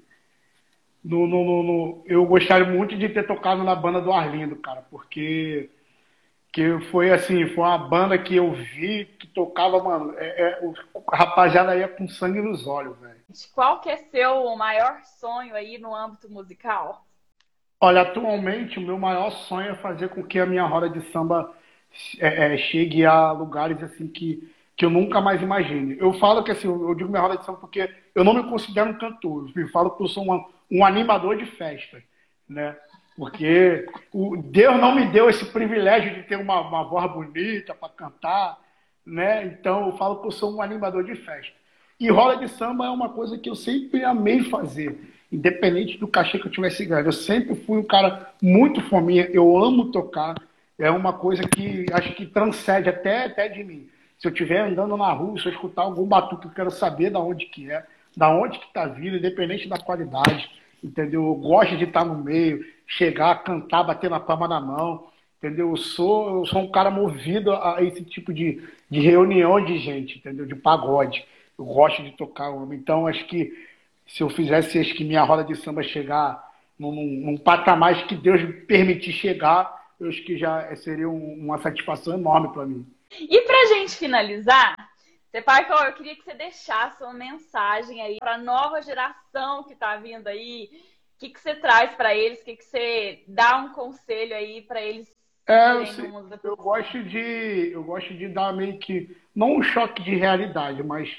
no, 1.02 1.26
no, 1.26 1.63
no, 1.63 2.04
eu 2.06 2.26
gostaria 2.26 2.67
muito 2.67 2.97
de 2.97 3.08
ter 3.08 3.26
tocado 3.26 3.63
na 3.63 3.76
banda 3.76 4.02
do 4.02 4.12
Arlindo, 4.12 4.58
cara, 4.58 4.82
porque 4.91 5.69
que 6.52 6.80
foi 6.91 7.12
assim, 7.12 7.47
foi 7.47 7.63
uma 7.63 7.78
banda 7.78 8.17
que 8.17 8.36
eu 8.36 8.52
vi 8.52 9.06
que 9.06 9.28
tocava, 9.28 9.82
mano, 9.82 10.13
é, 10.17 10.41
é, 10.41 10.60
o 10.65 10.73
rapaziada 11.10 11.78
ia 11.78 11.88
com 11.88 12.10
sangue 12.10 12.41
nos 12.41 12.67
olhos, 12.67 12.97
velho. 13.00 13.21
Qual 13.54 13.80
que 13.80 13.89
é 13.89 13.97
seu 13.97 14.54
maior 14.58 15.02
sonho 15.04 15.56
aí 15.56 15.78
no 15.78 15.95
âmbito 15.95 16.30
musical? 16.30 17.07
Olha, 17.80 18.02
atualmente 18.02 18.80
o 18.80 18.82
meu 18.82 18.98
maior 18.98 19.30
sonho 19.32 19.72
é 19.72 19.76
fazer 19.76 20.10
com 20.10 20.24
que 20.24 20.40
a 20.40 20.46
minha 20.46 20.66
roda 20.66 20.90
de 20.90 21.02
samba 21.12 21.54
é, 22.20 22.54
é, 22.56 22.58
chegue 22.58 23.06
a 23.06 23.32
lugares 23.32 23.82
assim 23.84 24.08
que 24.08 24.52
que 24.78 24.86
eu 24.86 24.92
nunca 24.92 25.20
mais 25.20 25.42
imagine. 25.42 25.98
Eu 26.00 26.13
falo 26.13 26.44
que 26.44 26.52
assim, 26.52 26.68
eu 26.68 26.94
digo 26.94 27.10
minha 27.10 27.22
roda 27.22 27.38
de 27.38 27.44
samba 27.44 27.58
porque 27.58 27.90
eu 28.13 28.24
não 28.24 28.34
me 28.36 28.44
considero 28.44 28.92
um 28.92 28.98
cantor. 28.98 29.52
Eu 29.56 29.68
falo 29.70 29.90
que 29.98 30.04
eu 30.04 30.08
sou 30.08 30.24
um, 30.24 30.46
um 30.70 30.86
animador 30.86 31.36
de 31.36 31.48
festa, 31.48 32.02
né? 32.48 32.78
Porque 33.16 33.88
o 34.13 34.38
Deus 34.38 34.80
não 34.80 34.94
me 34.94 35.08
deu 35.08 35.30
esse 35.30 35.46
privilégio 35.46 36.13
de 36.13 36.24
ter 36.24 36.36
uma, 36.38 36.62
uma 36.62 36.84
voz 36.84 37.12
bonita 37.12 37.74
para 37.74 37.90
cantar, 37.90 38.60
né? 39.04 39.46
Então 39.46 39.88
eu 39.88 39.98
falo 39.98 40.22
que 40.22 40.28
eu 40.28 40.32
sou 40.32 40.56
um 40.56 40.62
animador 40.62 41.04
de 41.04 41.16
festa. 41.16 41.54
E 42.00 42.10
roda 42.12 42.38
de 42.38 42.48
samba 42.48 42.86
é 42.86 42.90
uma 42.92 43.10
coisa 43.10 43.36
que 43.40 43.50
eu 43.50 43.56
sempre 43.56 44.04
amei 44.04 44.44
fazer, 44.44 45.00
independente 45.32 45.98
do 45.98 46.08
cachê 46.08 46.40
que 46.40 46.48
eu 46.48 46.52
tivesse 46.52 46.86
ganho. 46.86 47.06
Eu 47.06 47.12
sempre 47.12 47.56
fui 47.56 47.78
um 47.78 47.84
cara 47.84 48.32
muito 48.42 48.82
fominha, 48.82 49.30
eu 49.32 49.58
amo 49.58 49.92
tocar, 49.92 50.36
é 50.80 50.90
uma 50.90 51.13
coisa 51.13 51.44
que 51.44 51.86
acho 51.92 52.13
que 52.13 52.26
transcende 52.26 52.90
até, 52.90 53.26
até 53.26 53.48
de 53.48 53.63
mim. 53.63 53.88
Se 54.18 54.28
eu 54.28 54.32
estiver 54.32 54.62
andando 54.62 54.98
na 54.98 55.12
rua, 55.12 55.40
se 55.40 55.46
eu 55.46 55.52
escutar 55.52 55.84
algum 55.84 56.06
batuque, 56.06 56.48
eu 56.48 56.52
quero 56.52 56.72
saber 56.72 57.10
da 57.10 57.20
onde 57.20 57.46
que 57.48 57.70
é, 57.72 57.86
da 58.16 58.30
onde 58.30 58.58
que 58.58 58.66
está 58.66 58.86
vindo, 58.86 59.18
independente 59.18 59.68
da 59.68 59.78
qualidade, 59.78 60.50
entendeu? 60.84 61.24
Eu 61.28 61.36
gosto 61.36 61.78
de 61.78 61.84
estar 61.84 62.04
no 62.04 62.16
meio, 62.16 62.66
chegar, 62.86 63.44
cantar, 63.44 63.84
bater 63.84 64.10
na 64.10 64.20
palma 64.20 64.48
da 64.48 64.60
mão, 64.60 65.08
entendeu? 65.38 65.70
Eu 65.70 65.78
sou, 65.78 66.40
eu 66.40 66.46
sou 66.46 66.62
um 66.62 66.72
cara 66.72 66.90
movido 66.90 67.52
a 67.54 67.78
esse 67.84 68.04
tipo 68.04 68.34
de, 68.34 68.62
de 68.90 69.00
reunião 69.02 69.63
de 69.63 69.78
gente, 69.78 70.18
entendeu? 70.18 70.46
De 70.46 70.56
pagode. 70.56 71.24
Eu 71.58 71.66
gosto 71.66 72.04
de 72.04 72.12
tocar. 72.12 72.52
Então, 72.72 73.08
acho 73.08 73.26
que 73.26 73.54
se 74.08 74.24
eu 74.24 74.30
fizesse, 74.30 74.80
acho 74.80 74.96
que 74.96 75.04
minha 75.04 75.24
roda 75.24 75.43
de 75.43 75.56
samba 75.56 75.84
chegar 75.84 76.52
num, 76.80 76.91
num 76.91 77.38
patamar 77.38 78.08
que 78.08 78.15
Deus 78.15 78.41
me 78.41 78.54
permitir 78.54 79.12
chegar, 79.12 79.93
eu 80.00 80.08
acho 80.08 80.24
que 80.24 80.38
já 80.38 80.74
seria 80.76 81.10
uma 81.10 81.58
satisfação 81.58 82.13
enorme 82.13 82.54
para 82.54 82.65
mim. 82.65 82.86
E 83.20 83.41
para 83.41 83.76
gente 83.76 83.96
finalizar, 83.96 84.76
Separco, 85.32 85.74
eu 85.74 85.93
queria 85.93 86.15
que 86.15 86.24
você 86.24 86.34
deixasse 86.34 87.04
uma 87.04 87.13
mensagem 87.13 88.02
aí 88.02 88.17
para 88.17 88.36
a 88.36 88.38
nova 88.38 88.82
geração 88.82 89.63
que 89.63 89.74
está 89.74 89.98
vindo 89.98 90.28
aí. 90.28 90.70
O 91.15 91.20
que, 91.20 91.30
que 91.30 91.39
você 91.39 91.56
traz 91.56 91.93
para 91.96 92.15
eles? 92.15 92.41
O 92.41 92.46
que, 92.46 92.56
que 92.56 92.63
você 92.63 93.24
dá 93.28 93.58
um 93.58 93.70
conselho 93.70 94.36
aí 94.36 94.62
para 94.62 94.82
eles? 94.82 95.12
É, 95.48 95.72
eu, 95.72 95.86
sei, 95.86 96.12
eu 96.43 96.58
gosto 96.58 97.04
de 97.04 97.72
eu 97.72 97.82
gosto 97.82 98.13
de 98.13 98.28
dar 98.28 98.52
meio 98.52 98.78
que 98.80 99.15
não 99.34 99.56
um 99.56 99.63
choque 99.63 100.04
de 100.04 100.13
realidade, 100.13 100.84
mas 100.84 101.10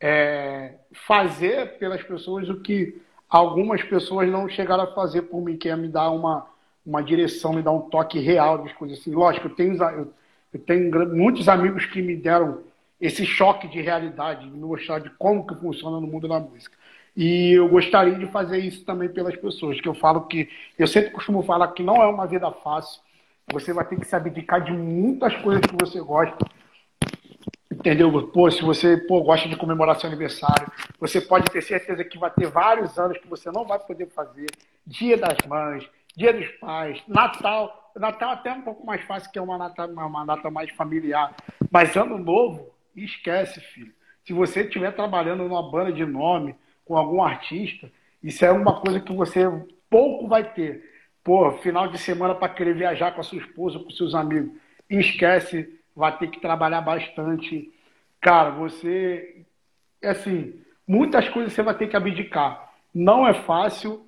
é, 0.00 0.74
fazer 0.92 1.78
pelas 1.78 2.02
pessoas 2.02 2.48
o 2.48 2.60
que 2.60 3.00
algumas 3.28 3.82
pessoas 3.82 4.28
não 4.28 4.48
chegaram 4.48 4.84
a 4.84 4.94
fazer 4.94 5.22
por 5.22 5.40
mim, 5.42 5.56
que 5.56 5.68
é 5.68 5.76
me 5.76 5.88
dar 5.88 6.10
uma, 6.10 6.46
uma 6.84 7.02
direção, 7.02 7.52
me 7.52 7.62
dar 7.62 7.72
um 7.72 7.82
toque 7.82 8.18
real 8.18 8.58
das 8.58 8.72
coisas 8.72 8.98
assim. 8.98 9.12
Lógico, 9.12 9.48
eu 9.48 9.54
tenho 9.54 9.74
eu, 10.52 10.60
tenho 10.60 11.14
muitos 11.14 11.48
amigos 11.48 11.86
que 11.86 12.00
me 12.00 12.16
deram 12.16 12.62
esse 13.00 13.26
choque 13.26 13.68
de 13.68 13.80
realidade, 13.80 14.48
me 14.48 14.58
mostrar 14.58 15.00
de 15.00 15.10
como 15.10 15.46
que 15.46 15.54
funciona 15.56 16.00
no 16.00 16.06
mundo 16.06 16.28
da 16.28 16.40
música. 16.40 16.76
E 17.14 17.52
eu 17.52 17.68
gostaria 17.68 18.14
de 18.14 18.26
fazer 18.26 18.58
isso 18.58 18.84
também 18.84 19.08
pelas 19.08 19.36
pessoas, 19.36 19.80
que 19.80 19.88
eu 19.88 19.94
falo 19.94 20.26
que 20.26 20.48
eu 20.78 20.86
sempre 20.86 21.10
costumo 21.10 21.42
falar 21.42 21.68
que 21.68 21.82
não 21.82 21.96
é 22.02 22.06
uma 22.06 22.26
vida 22.26 22.50
fácil. 22.50 23.00
Você 23.52 23.72
vai 23.72 23.84
ter 23.86 23.98
que 23.98 24.06
se 24.06 24.14
abdicar 24.14 24.62
de 24.62 24.72
muitas 24.72 25.34
coisas 25.36 25.62
que 25.62 25.76
você 25.78 26.00
gosta. 26.00 26.36
Entendeu? 27.70 28.28
Pô, 28.28 28.50
se 28.50 28.62
você 28.62 28.96
pô, 28.96 29.22
gosta 29.22 29.48
de 29.48 29.56
comemorar 29.56 29.98
seu 29.98 30.08
aniversário, 30.08 30.70
você 30.98 31.20
pode 31.20 31.50
ter 31.50 31.62
certeza 31.62 32.04
que 32.04 32.18
vai 32.18 32.30
ter 32.30 32.46
vários 32.46 32.98
anos 32.98 33.18
que 33.18 33.26
você 33.26 33.50
não 33.50 33.64
vai 33.64 33.78
poder 33.78 34.06
fazer. 34.08 34.46
Dia 34.86 35.16
das 35.16 35.38
Mães, 35.46 35.88
Dia 36.16 36.32
dos 36.32 36.48
Pais, 36.58 37.02
Natal. 37.06 37.92
Natal 37.96 38.30
até 38.30 38.50
é 38.50 38.52
um 38.52 38.62
pouco 38.62 38.86
mais 38.86 39.02
fácil, 39.04 39.30
que 39.30 39.38
é 39.38 39.42
uma 39.42 39.58
data, 39.58 39.86
uma 39.86 40.24
data 40.24 40.50
mais 40.50 40.70
familiar. 40.70 41.34
Mas 41.70 41.96
ano 41.96 42.18
novo, 42.18 42.70
esquece, 42.94 43.60
filho. 43.60 43.92
Se 44.24 44.32
você 44.32 44.62
estiver 44.62 44.92
trabalhando 44.92 45.44
numa 45.44 45.70
banda 45.70 45.92
de 45.92 46.04
nome, 46.04 46.54
com 46.84 46.96
algum 46.96 47.22
artista, 47.22 47.90
isso 48.22 48.44
é 48.44 48.52
uma 48.52 48.80
coisa 48.80 49.00
que 49.00 49.12
você 49.12 49.44
pouco 49.90 50.28
vai 50.28 50.44
ter. 50.44 50.82
Pô, 51.22 51.50
final 51.58 51.88
de 51.88 51.98
semana 51.98 52.34
para 52.34 52.48
querer 52.48 52.74
viajar 52.74 53.12
com 53.12 53.20
a 53.20 53.24
sua 53.24 53.38
esposa, 53.38 53.78
com 53.78 53.90
seus 53.90 54.14
amigos. 54.14 54.52
Esquece, 54.88 55.75
vai 55.96 56.16
ter 56.18 56.28
que 56.28 56.38
trabalhar 56.38 56.82
bastante. 56.82 57.72
Cara, 58.20 58.50
você. 58.50 59.46
É 60.02 60.10
assim, 60.10 60.54
muitas 60.86 61.28
coisas 61.30 61.54
você 61.54 61.62
vai 61.62 61.74
ter 61.74 61.88
que 61.88 61.96
abdicar. 61.96 62.70
Não 62.94 63.26
é 63.26 63.32
fácil, 63.32 64.06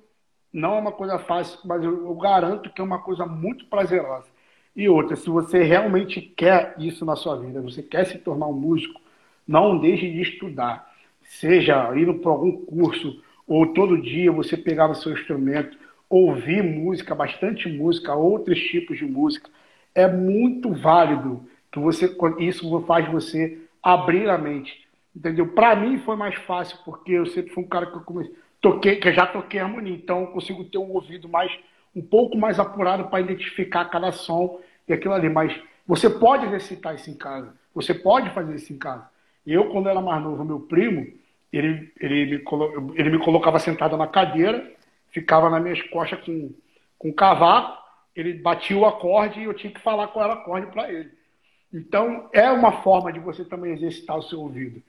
não 0.53 0.75
é 0.75 0.79
uma 0.79 0.91
coisa 0.91 1.17
fácil, 1.17 1.59
mas 1.65 1.83
eu, 1.83 2.05
eu 2.05 2.15
garanto 2.15 2.69
que 2.69 2.79
é 2.79 2.83
uma 2.83 2.99
coisa 2.99 3.25
muito 3.25 3.65
prazerosa. 3.65 4.27
E 4.75 4.87
outra, 4.87 5.15
se 5.15 5.29
você 5.29 5.63
realmente 5.63 6.21
quer 6.21 6.75
isso 6.77 7.03
na 7.03 7.15
sua 7.15 7.35
vida, 7.37 7.61
você 7.61 7.81
quer 7.81 8.05
se 8.05 8.19
tornar 8.19 8.47
um 8.47 8.53
músico, 8.53 9.01
não 9.47 9.79
deixe 9.79 10.09
de 10.09 10.21
estudar. 10.21 10.87
Seja 11.23 11.91
indo 11.97 12.15
para 12.15 12.31
algum 12.31 12.65
curso, 12.65 13.21
ou 13.47 13.73
todo 13.73 14.01
dia 14.01 14.31
você 14.31 14.55
pegar 14.55 14.89
o 14.89 14.95
seu 14.95 15.11
instrumento, 15.11 15.77
ouvir 16.09 16.63
música, 16.63 17.13
bastante 17.13 17.67
música, 17.67 18.13
outros 18.15 18.59
tipos 18.59 18.97
de 18.97 19.05
música. 19.05 19.49
É 19.93 20.07
muito 20.07 20.71
válido 20.71 21.47
que 21.71 21.79
você 21.79 22.15
isso 22.39 22.81
faz 22.81 23.09
você 23.11 23.59
abrir 23.81 24.29
a 24.29 24.37
mente. 24.37 24.87
Entendeu? 25.15 25.47
Para 25.47 25.75
mim 25.75 25.97
foi 25.99 26.15
mais 26.15 26.35
fácil, 26.35 26.77
porque 26.85 27.11
eu 27.11 27.25
sempre 27.25 27.51
fui 27.51 27.63
um 27.63 27.67
cara 27.67 27.87
que 27.87 27.97
eu 27.97 28.01
comecei 28.01 28.35
toquei, 28.61 28.97
que 28.97 29.11
já 29.11 29.25
toquei 29.25 29.59
harmonia, 29.59 29.93
então 29.93 30.21
eu 30.21 30.27
consigo 30.27 30.63
ter 30.65 30.77
um 30.77 30.91
ouvido 30.91 31.27
mais 31.27 31.51
um 31.95 32.01
pouco 32.01 32.37
mais 32.37 32.59
apurado 32.59 33.05
para 33.05 33.21
identificar 33.21 33.85
cada 33.85 34.11
som 34.11 34.59
e 34.87 34.93
aquilo 34.93 35.13
ali. 35.13 35.29
Mas 35.29 35.59
você 35.87 36.09
pode 36.09 36.45
recitar 36.45 36.95
isso 36.95 37.09
em 37.09 37.15
casa, 37.15 37.53
você 37.73 37.93
pode 37.93 38.29
fazer 38.31 38.55
isso 38.55 38.71
em 38.71 38.77
casa. 38.77 39.09
Eu, 39.45 39.69
quando 39.69 39.89
era 39.89 40.01
mais 40.01 40.21
novo, 40.21 40.43
meu 40.45 40.59
primo, 40.59 41.07
ele, 41.51 41.91
ele, 41.99 42.37
me, 42.37 42.43
ele 42.95 43.09
me 43.09 43.19
colocava 43.19 43.57
sentado 43.57 43.97
na 43.97 44.05
cadeira, 44.05 44.71
ficava 45.09 45.49
nas 45.49 45.61
minhas 45.61 45.81
costas 45.83 46.19
com, 46.23 46.53
com 46.97 47.11
cavaco, 47.11 47.81
ele 48.15 48.33
batia 48.33 48.77
o 48.77 48.85
acorde 48.85 49.39
e 49.39 49.45
eu 49.45 49.53
tinha 49.53 49.73
que 49.73 49.79
falar 49.79 50.07
qual 50.09 50.25
era 50.25 50.35
o 50.35 50.37
acorde 50.37 50.67
para 50.67 50.91
ele. 50.91 51.09
Então, 51.73 52.29
é 52.33 52.49
uma 52.51 52.81
forma 52.81 53.13
de 53.13 53.19
você 53.19 53.45
também 53.45 53.73
exercitar 53.73 54.17
o 54.17 54.23
seu 54.23 54.39
ouvido. 54.39 54.81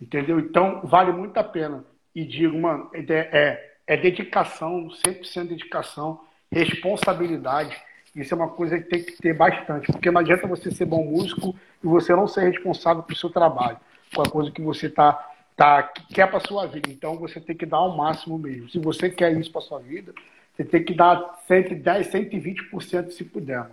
Entendeu? 0.00 0.38
Então, 0.38 0.80
vale 0.84 1.12
muito 1.12 1.36
a 1.36 1.44
pena 1.44 1.84
e 2.14 2.24
digo, 2.24 2.58
mano, 2.58 2.88
é, 2.92 3.02
é, 3.08 3.74
é 3.86 3.96
dedicação, 3.96 4.88
100% 5.06 5.48
dedicação, 5.48 6.20
responsabilidade. 6.50 7.76
Isso 8.14 8.34
é 8.34 8.36
uma 8.36 8.48
coisa 8.48 8.78
que 8.78 8.88
tem 8.88 9.04
que 9.04 9.16
ter 9.18 9.34
bastante, 9.34 9.92
porque 9.92 10.10
não 10.10 10.20
adianta 10.20 10.46
você 10.46 10.70
ser 10.70 10.86
bom 10.86 11.04
músico 11.04 11.54
e 11.82 11.86
você 11.86 12.14
não 12.14 12.26
ser 12.26 12.50
responsável 12.50 13.02
pelo 13.02 13.18
seu 13.18 13.30
trabalho, 13.30 13.78
com 14.14 14.22
a 14.22 14.28
coisa 14.28 14.50
que 14.50 14.62
você 14.62 14.88
tá, 14.88 15.12
tá, 15.56 15.82
quer 16.12 16.28
para 16.28 16.40
sua 16.40 16.66
vida. 16.66 16.88
Então 16.90 17.16
você 17.16 17.40
tem 17.40 17.56
que 17.56 17.66
dar 17.66 17.82
o 17.82 17.96
máximo 17.96 18.38
mesmo. 18.38 18.68
Se 18.70 18.78
você 18.78 19.10
quer 19.10 19.32
isso 19.38 19.52
para 19.52 19.60
sua 19.60 19.78
vida, 19.78 20.12
você 20.56 20.64
tem 20.64 20.82
que 20.82 20.94
dar 20.94 21.38
110, 21.46 22.08
120% 22.08 23.10
se 23.10 23.24
puder. 23.24 23.66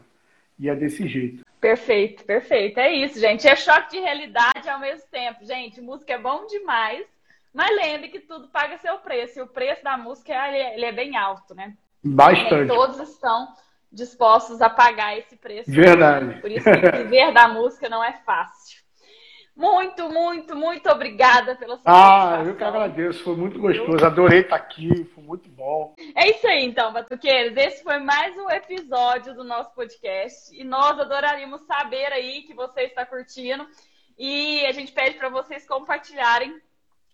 E 0.60 0.70
é 0.70 0.76
desse 0.76 1.08
jeito. 1.08 1.47
Perfeito, 1.60 2.24
perfeito. 2.24 2.80
É 2.80 2.92
isso, 2.92 3.20
gente. 3.20 3.48
É 3.48 3.56
choque 3.56 3.92
de 3.92 4.00
realidade 4.00 4.70
ao 4.70 4.80
mesmo 4.80 5.08
tempo. 5.10 5.46
Gente, 5.46 5.82
música 5.82 6.14
é 6.14 6.18
bom 6.18 6.46
demais. 6.46 7.06
Mas 7.54 7.76
lembre 7.76 8.10
que 8.10 8.20
tudo 8.20 8.48
paga 8.50 8.78
seu 8.78 8.98
preço. 9.00 9.40
E 9.40 9.42
o 9.42 9.48
preço 9.48 9.84
da 9.84 9.98
música 9.98 10.34
ele 10.48 10.86
é 10.86 10.92
bem 10.92 11.18
alto, 11.18 11.56
né? 11.56 11.74
Bastante. 12.04 12.68
todos 12.68 13.00
estão 13.00 13.48
dispostos 13.92 14.62
a 14.62 14.70
pagar 14.70 15.18
esse 15.18 15.36
preço. 15.36 15.72
Verdade. 15.72 16.40
Por 16.40 16.52
isso 16.52 16.64
que 16.64 16.98
viver 16.98 17.34
da 17.34 17.48
música 17.48 17.90
não 17.90 18.04
é 18.04 18.14
fácil. 18.26 18.77
Muito, 19.58 20.08
muito, 20.08 20.56
muito 20.56 20.88
obrigada 20.88 21.56
pela 21.56 21.78
sua 21.78 21.84
Ah, 21.88 22.44
eu 22.46 22.56
que 22.56 22.64
agradeço, 22.64 23.24
foi 23.24 23.36
muito 23.36 23.58
gostoso, 23.60 24.06
adorei 24.06 24.42
estar 24.42 24.56
aqui, 24.56 25.04
foi 25.16 25.24
muito 25.24 25.50
bom. 25.50 25.96
É 26.16 26.30
isso 26.30 26.46
aí, 26.46 26.64
então, 26.64 26.94
Batuqueiros. 26.94 27.58
Esse 27.58 27.82
foi 27.82 27.98
mais 27.98 28.38
um 28.38 28.52
episódio 28.52 29.34
do 29.34 29.44
nosso 29.44 29.74
podcast 29.74 30.56
e 30.56 30.64
nós 30.64 31.00
adoraríamos 31.00 31.62
saber 31.62 32.14
aí 32.14 32.44
que 32.44 32.54
você 32.54 32.82
está 32.82 33.04
curtindo 33.04 33.68
e 34.16 34.64
a 34.68 34.72
gente 34.72 34.92
pede 34.92 35.18
para 35.18 35.30
vocês 35.30 35.68
compartilharem 35.68 36.62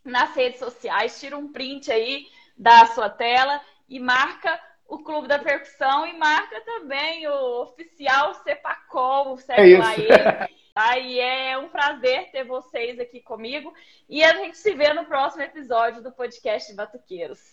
nas 0.04 0.36
redes 0.36 0.60
sociais, 0.60 1.18
tira 1.22 1.38
um 1.38 1.50
print 1.50 1.90
aí 1.94 2.28
da 2.58 2.88
sua 2.88 3.10
tela 3.10 3.62
e 3.88 4.02
marca 4.02 4.60
o 4.86 5.00
Clube 5.00 5.30
da 5.30 5.40
Percussão 5.40 6.06
e 6.06 6.18
marca 6.18 6.60
também 6.66 7.26
o 7.26 7.62
oficial 7.62 8.34
Cepacol, 8.34 9.38
segue 9.38 9.76
é 9.76 9.78
lá 9.78 9.94
ele. 9.98 10.54
Aí 10.76 11.20
é 11.20 11.56
um 11.58 11.70
prazer 11.70 12.32
ter 12.32 12.44
vocês 12.44 13.00
aqui 13.00 13.22
comigo 13.22 13.72
e 14.10 14.24
a 14.24 14.36
gente 14.38 14.58
se 14.58 14.74
vê 14.74 14.92
no 14.92 15.06
próximo 15.06 15.44
episódio 15.44 16.02
do 16.02 16.12
podcast 16.12 16.74
Batuqueiros. 16.74 17.53